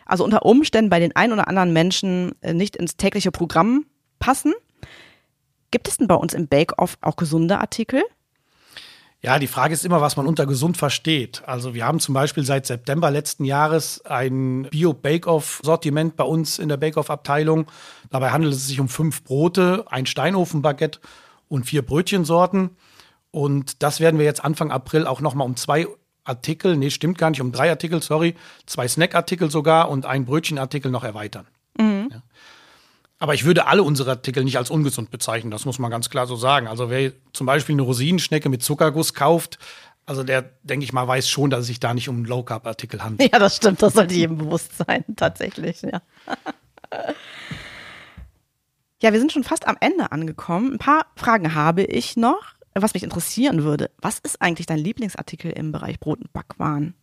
Also 0.05 0.23
unter 0.23 0.45
Umständen 0.45 0.89
bei 0.89 0.99
den 0.99 1.15
ein 1.15 1.31
oder 1.31 1.47
anderen 1.47 1.73
Menschen 1.73 2.33
äh, 2.41 2.53
nicht 2.53 2.75
ins 2.75 2.97
tägliche 2.97 3.31
Programm 3.31 3.85
passen. 4.19 4.53
Gibt 5.71 5.87
es 5.87 5.97
denn 5.97 6.07
bei 6.07 6.15
uns 6.15 6.33
im 6.33 6.47
Bake-Off 6.47 6.97
auch 7.01 7.15
gesunde 7.15 7.59
Artikel? 7.59 8.03
Ja, 9.23 9.37
die 9.37 9.47
Frage 9.47 9.75
ist 9.75 9.85
immer, 9.85 10.01
was 10.01 10.17
man 10.17 10.25
unter 10.25 10.47
gesund 10.47 10.77
versteht. 10.77 11.43
Also 11.45 11.75
wir 11.75 11.85
haben 11.85 11.99
zum 11.99 12.15
Beispiel 12.15 12.43
seit 12.43 12.65
September 12.65 13.11
letzten 13.11 13.45
Jahres 13.45 14.03
ein 14.03 14.63
Bio-Bake-Off-Sortiment 14.71 16.15
bei 16.15 16.23
uns 16.23 16.57
in 16.57 16.69
der 16.69 16.77
Bake-Off-Abteilung. 16.77 17.67
Dabei 18.09 18.31
handelt 18.31 18.55
es 18.55 18.67
sich 18.67 18.79
um 18.79 18.89
fünf 18.89 19.23
Brote, 19.23 19.85
ein 19.89 20.07
Steinofenbaguette 20.07 20.99
und 21.47 21.65
vier 21.65 21.83
Brötchensorten. 21.83 22.71
Und 23.29 23.83
das 23.83 23.99
werden 23.99 24.17
wir 24.17 24.25
jetzt 24.25 24.43
Anfang 24.43 24.71
April 24.71 25.05
auch 25.05 25.21
nochmal 25.21 25.45
um 25.45 25.55
zwei 25.55 25.85
Artikel, 26.23 26.75
nee, 26.75 26.89
stimmt 26.89 27.19
gar 27.19 27.29
nicht, 27.29 27.41
um 27.41 27.51
drei 27.51 27.69
Artikel, 27.69 28.01
sorry, 28.01 28.35
zwei 28.65 28.87
Snack-Artikel 28.87 29.51
sogar 29.51 29.89
und 29.89 30.07
ein 30.07 30.25
Brötchenartikel 30.25 30.91
noch 30.91 31.03
erweitern. 31.03 31.45
Aber 33.21 33.35
ich 33.35 33.45
würde 33.45 33.67
alle 33.67 33.83
unsere 33.83 34.09
Artikel 34.09 34.43
nicht 34.43 34.57
als 34.57 34.71
ungesund 34.71 35.11
bezeichnen, 35.11 35.51
das 35.51 35.65
muss 35.65 35.77
man 35.77 35.91
ganz 35.91 36.09
klar 36.09 36.25
so 36.25 36.35
sagen. 36.35 36.67
Also 36.67 36.89
wer 36.89 37.11
zum 37.33 37.45
Beispiel 37.45 37.75
eine 37.75 37.83
Rosinenschnecke 37.83 38.49
mit 38.49 38.63
Zuckerguss 38.63 39.13
kauft, 39.13 39.59
also 40.07 40.23
der, 40.23 40.41
denke 40.63 40.85
ich 40.85 40.91
mal, 40.91 41.07
weiß 41.07 41.29
schon, 41.29 41.51
dass 41.51 41.59
es 41.59 41.67
sich 41.67 41.79
da 41.79 41.93
nicht 41.93 42.09
um 42.09 42.15
einen 42.15 42.25
Low-Carb-Artikel 42.25 43.03
handelt. 43.03 43.31
Ja, 43.31 43.37
das 43.37 43.57
stimmt, 43.57 43.79
das 43.83 43.93
sollte 43.93 44.15
jedem 44.15 44.39
bewusst 44.39 44.75
sein, 44.75 45.05
tatsächlich, 45.17 45.83
ja. 45.83 46.01
ja, 49.03 49.13
wir 49.13 49.19
sind 49.19 49.31
schon 49.31 49.43
fast 49.43 49.67
am 49.67 49.77
Ende 49.79 50.11
angekommen. 50.11 50.73
Ein 50.73 50.79
paar 50.79 51.05
Fragen 51.15 51.53
habe 51.53 51.83
ich 51.83 52.17
noch, 52.17 52.41
was 52.73 52.95
mich 52.95 53.03
interessieren 53.03 53.61
würde. 53.61 53.91
Was 54.01 54.17
ist 54.17 54.41
eigentlich 54.41 54.65
dein 54.65 54.79
Lieblingsartikel 54.79 55.51
im 55.51 55.71
Bereich 55.71 55.99
Brot 55.99 56.21
und 56.21 56.33
Backwaren? 56.33 56.95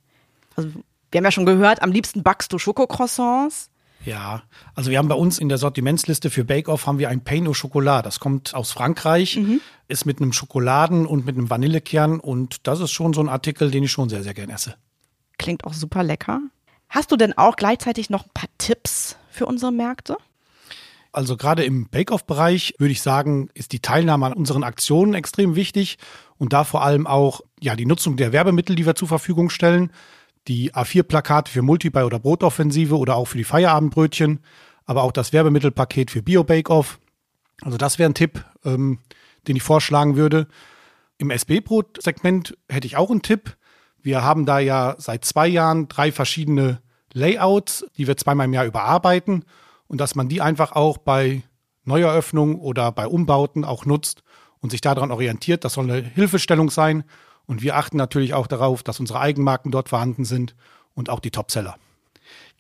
Also, 0.57 0.71
wir 1.13 1.19
haben 1.19 1.25
ja 1.25 1.31
schon 1.31 1.47
gehört, 1.47 1.81
am 1.81 1.93
liebsten 1.93 2.25
backst 2.25 2.53
du 2.53 2.59
Schokocroissants. 2.59 3.71
Ja, 4.09 4.43
also 4.75 4.91
wir 4.91 4.97
haben 4.97 5.09
bei 5.09 5.15
uns 5.15 5.39
in 5.39 5.51
der 5.51 5.59
Sortimentsliste 5.59 6.31
für 6.31 6.43
Bake 6.43 6.71
Off 6.71 6.87
haben 6.87 6.99
wir 6.99 7.11
ein 7.11 7.23
Pain 7.23 7.47
au 7.47 7.53
Chocolat. 7.53 8.07
Das 8.07 8.21
kommt 8.21 8.55
aus 8.55 8.73
Frankreich, 8.73 9.37
mhm. 9.37 9.61
ist 9.87 10.07
mit 10.07 10.23
einem 10.23 10.33
Schokoladen 10.33 11.05
und 11.05 11.27
mit 11.27 11.37
einem 11.37 11.51
Vanillekern 11.51 12.19
und 12.19 12.67
das 12.67 12.81
ist 12.81 12.91
schon 12.91 13.13
so 13.13 13.21
ein 13.21 13.29
Artikel, 13.29 13.71
den 13.71 13.83
ich 13.83 13.93
schon 13.93 14.09
sehr, 14.09 14.23
sehr 14.23 14.33
gern 14.33 14.49
esse. 14.49 14.77
Klingt 15.37 15.65
auch 15.65 15.75
super 15.75 16.03
lecker. 16.03 16.41
Hast 16.89 17.13
du 17.13 17.17
denn 17.17 17.37
auch 17.37 17.57
gleichzeitig 17.57 18.09
noch 18.09 18.25
ein 18.25 18.31
paar 18.33 18.49
Tipps 18.57 19.19
für 19.29 19.45
unsere 19.45 19.73
Märkte? 19.73 20.17
Also 21.13 21.37
gerade 21.37 21.65
im 21.65 21.91
Bake-Off-Bereich 21.91 22.77
würde 22.79 22.93
ich 22.93 23.03
sagen, 23.03 23.51
ist 23.53 23.73
die 23.73 23.81
Teilnahme 23.81 24.25
an 24.25 24.33
unseren 24.33 24.65
Aktionen 24.65 25.13
extrem 25.13 25.55
wichtig 25.55 25.99
und 26.39 26.55
da 26.55 26.65
vor 26.65 26.83
allem 26.83 27.07
auch 27.07 27.43
ja 27.61 27.77
die 27.77 27.85
Nutzung 27.85 28.17
der 28.17 28.33
Werbemittel, 28.33 28.75
die 28.75 28.87
wir 28.87 28.95
zur 28.95 29.09
Verfügung 29.09 29.51
stellen 29.51 29.93
die 30.49 30.73
A4-Plakate 30.73 31.51
für 31.51 31.63
Multibuy 31.63 32.03
oder 32.03 32.19
Brotoffensive 32.19 32.97
oder 32.97 33.17
auch 33.17 33.27
für 33.27 33.39
die 33.39 33.45
Feierabendbrötchen, 33.45 34.41
aber 34.87 35.03
auch 35.03 35.13
das 35.13 35.33
Werbemittelpaket 35.33 36.11
für 36.11 36.23
Bio 36.23 36.43
Bake 36.43 36.71
Off. 36.71 36.99
Also 37.61 37.77
das 37.77 37.99
wäre 37.99 38.11
ein 38.11 38.15
Tipp, 38.15 38.45
ähm, 38.65 39.01
den 39.47 39.57
ich 39.57 39.63
vorschlagen 39.63 40.17
würde. 40.17 40.49
Im 41.19 41.31
SB-Brot-Segment 41.31 42.57
hätte 42.69 42.87
ich 42.87 42.97
auch 42.97 43.11
einen 43.11 43.23
Tipp. 43.23 43.57
Wir 44.01 44.23
haben 44.23 44.47
da 44.47 44.59
ja 44.59 44.95
seit 44.99 45.25
zwei 45.25 45.49
Jahren 45.49 45.89
drei 45.89 46.13
verschiedene 46.13 46.81
Layouts, 47.13 47.85
die 47.97 48.07
wir 48.07 48.17
zweimal 48.17 48.47
im 48.47 48.55
Jahr 48.55 48.65
überarbeiten 48.65 49.45
und 49.87 50.01
dass 50.01 50.15
man 50.15 50.29
die 50.29 50.41
einfach 50.41 50.73
auch 50.73 50.99
bei 50.99 51.43
Neueröffnungen 51.85 52.57
oder 52.57 52.93
bei 52.93 53.07
Umbauten 53.07 53.65
auch 53.65 53.85
nutzt 53.85 54.23
und 54.61 54.71
sich 54.71 54.81
daran 54.81 55.11
orientiert. 55.11 55.65
Das 55.65 55.75
soll 55.75 55.91
eine 55.91 56.01
Hilfestellung 56.01 56.71
sein 56.71 57.05
und 57.49 57.63
wir 57.63 57.77
achten 57.77 57.97
natürlich 57.97 58.35
auch 58.35 58.47
darauf, 58.47 58.85
dass 58.85 59.01
unsere 59.01 59.19
Eigenmarken 59.19 59.73
dort 59.73 59.89
vorhanden 59.89 60.25
sind 60.25 60.55
und 60.95 61.11
auch 61.11 61.19
die 61.19 61.33
Topseller. 61.33 61.77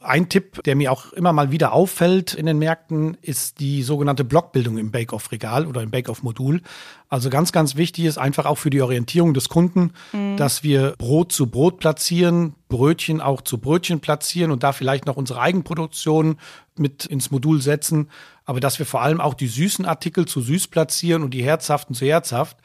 Ein 0.00 0.28
Tipp, 0.28 0.62
der 0.62 0.76
mir 0.76 0.92
auch 0.92 1.12
immer 1.12 1.32
mal 1.32 1.50
wieder 1.50 1.72
auffällt 1.72 2.32
in 2.32 2.46
den 2.46 2.58
Märkten, 2.58 3.16
ist 3.20 3.58
die 3.58 3.82
sogenannte 3.82 4.22
Blockbildung 4.22 4.78
im 4.78 4.92
Bake-Off-Regal 4.92 5.66
oder 5.66 5.82
im 5.82 5.90
Bake-Off-Modul. 5.90 6.62
Also 7.08 7.30
ganz, 7.30 7.50
ganz 7.50 7.74
wichtig 7.74 8.04
ist 8.04 8.16
einfach 8.16 8.46
auch 8.46 8.58
für 8.58 8.70
die 8.70 8.80
Orientierung 8.80 9.34
des 9.34 9.48
Kunden, 9.48 9.92
mhm. 10.12 10.36
dass 10.36 10.62
wir 10.62 10.94
Brot 10.98 11.32
zu 11.32 11.48
Brot 11.48 11.80
platzieren, 11.80 12.54
Brötchen 12.68 13.20
auch 13.20 13.42
zu 13.42 13.58
Brötchen 13.58 13.98
platzieren 13.98 14.52
und 14.52 14.62
da 14.62 14.72
vielleicht 14.72 15.04
noch 15.06 15.16
unsere 15.16 15.40
Eigenproduktion 15.40 16.38
mit 16.76 17.04
ins 17.04 17.32
Modul 17.32 17.60
setzen. 17.60 18.08
Aber 18.44 18.60
dass 18.60 18.78
wir 18.78 18.86
vor 18.86 19.02
allem 19.02 19.20
auch 19.20 19.34
die 19.34 19.48
süßen 19.48 19.84
Artikel 19.84 20.26
zu 20.26 20.40
süß 20.40 20.68
platzieren 20.68 21.24
und 21.24 21.34
die 21.34 21.42
herzhaften 21.42 21.94
zu 21.94 22.06
herzhaft, 22.06 22.56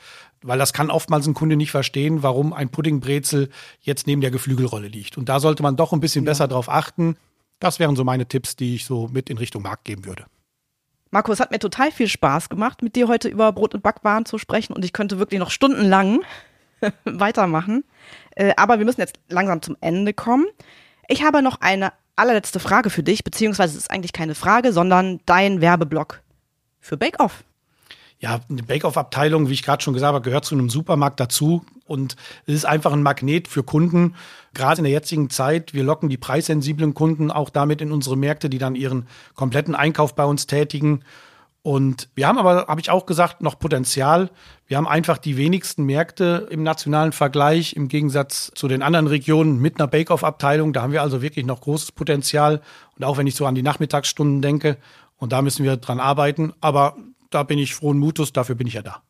weil 0.43 0.59
das 0.59 0.73
kann 0.73 0.89
oftmals 0.89 1.27
ein 1.27 1.33
Kunde 1.33 1.55
nicht 1.55 1.71
verstehen, 1.71 2.23
warum 2.23 2.53
ein 2.53 2.69
Puddingbrezel 2.69 3.49
jetzt 3.81 4.07
neben 4.07 4.21
der 4.21 4.31
Geflügelrolle 4.31 4.87
liegt. 4.87 5.17
Und 5.17 5.29
da 5.29 5.39
sollte 5.39 5.63
man 5.63 5.75
doch 5.75 5.93
ein 5.93 5.99
bisschen 5.99 6.25
ja. 6.25 6.31
besser 6.31 6.47
drauf 6.47 6.69
achten. 6.69 7.17
Das 7.59 7.79
wären 7.79 7.95
so 7.95 8.03
meine 8.03 8.27
Tipps, 8.27 8.55
die 8.55 8.75
ich 8.75 8.85
so 8.85 9.07
mit 9.07 9.29
in 9.29 9.37
Richtung 9.37 9.63
Markt 9.63 9.85
geben 9.85 10.05
würde. 10.05 10.25
Marco, 11.11 11.31
es 11.31 11.39
hat 11.39 11.51
mir 11.51 11.59
total 11.59 11.91
viel 11.91 12.07
Spaß 12.07 12.49
gemacht, 12.49 12.81
mit 12.81 12.95
dir 12.95 13.07
heute 13.07 13.29
über 13.29 13.51
Brot- 13.51 13.75
und 13.75 13.83
Backwaren 13.83 14.25
zu 14.25 14.39
sprechen 14.39 14.73
und 14.73 14.83
ich 14.83 14.93
könnte 14.93 15.19
wirklich 15.19 15.39
noch 15.39 15.51
stundenlang 15.51 16.21
weitermachen. 17.05 17.83
Äh, 18.35 18.53
aber 18.57 18.79
wir 18.79 18.85
müssen 18.85 19.01
jetzt 19.01 19.19
langsam 19.29 19.61
zum 19.61 19.77
Ende 19.79 20.13
kommen. 20.13 20.45
Ich 21.07 21.23
habe 21.23 21.41
noch 21.41 21.61
eine 21.61 21.93
allerletzte 22.15 22.59
Frage 22.59 22.89
für 22.89 23.03
dich, 23.03 23.23
beziehungsweise 23.23 23.77
es 23.77 23.83
ist 23.83 23.91
eigentlich 23.91 24.13
keine 24.13 24.35
Frage, 24.35 24.73
sondern 24.73 25.19
dein 25.25 25.61
Werbeblock 25.61 26.21
für 26.79 26.97
Bake 26.97 27.19
Off 27.19 27.43
ja, 28.23 28.39
eine 28.49 28.63
Bake-Off-Abteilung, 28.63 29.49
wie 29.49 29.53
ich 29.53 29.63
gerade 29.63 29.83
schon 29.83 29.93
gesagt 29.93 30.13
habe, 30.13 30.23
gehört 30.23 30.45
zu 30.45 30.55
einem 30.55 30.69
Supermarkt 30.69 31.19
dazu. 31.19 31.65
Und 31.85 32.15
es 32.45 32.53
ist 32.53 32.65
einfach 32.65 32.93
ein 32.93 33.03
Magnet 33.03 33.49
für 33.49 33.63
Kunden, 33.63 34.15
gerade 34.53 34.77
in 34.77 34.85
der 34.85 34.93
jetzigen 34.93 35.29
Zeit. 35.29 35.73
Wir 35.73 35.83
locken 35.83 36.07
die 36.07 36.15
preissensiblen 36.15 36.93
Kunden 36.93 37.31
auch 37.31 37.49
damit 37.49 37.81
in 37.81 37.91
unsere 37.91 38.15
Märkte, 38.15 38.49
die 38.49 38.59
dann 38.59 38.75
ihren 38.75 39.07
kompletten 39.35 39.75
Einkauf 39.75 40.15
bei 40.15 40.23
uns 40.23 40.47
tätigen. 40.47 41.01
Und 41.63 42.07
wir 42.15 42.25
haben 42.25 42.37
aber, 42.37 42.67
habe 42.67 42.79
ich 42.79 42.89
auch 42.89 43.05
gesagt, 43.05 43.41
noch 43.41 43.59
Potenzial. 43.59 44.29
Wir 44.67 44.77
haben 44.77 44.87
einfach 44.87 45.17
die 45.17 45.35
wenigsten 45.35 45.83
Märkte 45.83 46.47
im 46.49 46.63
nationalen 46.63 47.11
Vergleich 47.11 47.75
im 47.75 47.89
Gegensatz 47.89 48.51
zu 48.55 48.69
den 48.69 48.81
anderen 48.83 49.07
Regionen 49.07 49.59
mit 49.59 49.81
einer 49.81 49.87
Bake-Off-Abteilung. 49.87 50.71
Da 50.71 50.81
haben 50.81 50.93
wir 50.93 51.01
also 51.01 51.21
wirklich 51.21 51.45
noch 51.45 51.59
großes 51.59 51.91
Potenzial. 51.91 52.61
Und 52.97 53.03
auch 53.03 53.17
wenn 53.17 53.27
ich 53.27 53.35
so 53.35 53.45
an 53.45 53.55
die 53.55 53.63
Nachmittagsstunden 53.63 54.41
denke, 54.41 54.77
und 55.17 55.31
da 55.31 55.41
müssen 55.41 55.63
wir 55.63 55.77
dran 55.77 56.01
arbeiten. 56.01 56.53
Aber 56.59 56.97
da 57.33 57.43
bin 57.43 57.59
ich 57.59 57.75
frohen 57.75 57.97
Mutes, 57.97 58.33
dafür 58.33 58.55
bin 58.55 58.67
ich 58.67 58.73
ja 58.73 58.81
da. 58.81 59.03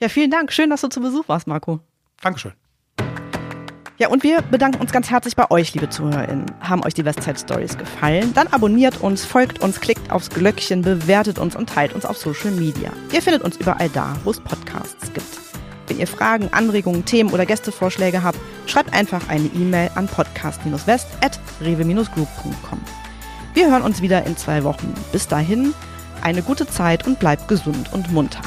Ja, 0.00 0.08
vielen 0.08 0.30
Dank. 0.30 0.52
Schön, 0.52 0.70
dass 0.70 0.80
du 0.80 0.88
zu 0.88 1.00
Besuch 1.00 1.28
warst, 1.28 1.46
Marco. 1.46 1.78
Dankeschön. 2.20 2.52
Ja, 3.96 4.08
und 4.08 4.24
wir 4.24 4.42
bedanken 4.42 4.80
uns 4.80 4.90
ganz 4.90 5.08
herzlich 5.08 5.36
bei 5.36 5.48
euch, 5.52 5.72
liebe 5.72 5.88
ZuhörerInnen. 5.88 6.46
Haben 6.60 6.84
euch 6.84 6.94
die 6.94 7.04
Westside 7.04 7.38
Stories 7.38 7.78
gefallen? 7.78 8.34
Dann 8.34 8.48
abonniert 8.48 9.00
uns, 9.00 9.24
folgt 9.24 9.60
uns, 9.60 9.80
klickt 9.80 10.10
aufs 10.10 10.30
Glöckchen, 10.30 10.82
bewertet 10.82 11.38
uns 11.38 11.54
und 11.54 11.68
teilt 11.68 11.92
uns 11.92 12.04
auf 12.04 12.18
Social 12.18 12.50
Media. 12.50 12.90
Ihr 13.12 13.22
findet 13.22 13.42
uns 13.42 13.56
überall 13.56 13.88
da, 13.90 14.16
wo 14.24 14.32
es 14.32 14.40
Podcasts 14.40 15.12
gibt. 15.12 15.38
Wenn 15.86 16.00
ihr 16.00 16.08
Fragen, 16.08 16.48
Anregungen, 16.52 17.04
Themen 17.04 17.30
oder 17.30 17.46
Gästevorschläge 17.46 18.24
habt, 18.24 18.40
schreibt 18.66 18.92
einfach 18.92 19.28
eine 19.28 19.46
E-Mail 19.46 19.92
an 19.94 20.08
podcast-west.rewe-group.com. 20.08 22.80
Wir 23.54 23.70
hören 23.70 23.82
uns 23.82 24.02
wieder 24.02 24.26
in 24.26 24.36
zwei 24.36 24.64
Wochen. 24.64 24.92
Bis 25.12 25.28
dahin, 25.28 25.72
eine 26.24 26.42
gute 26.42 26.66
Zeit 26.66 27.06
und 27.06 27.18
bleibt 27.18 27.48
gesund 27.48 27.92
und 27.92 28.10
munter. 28.12 28.40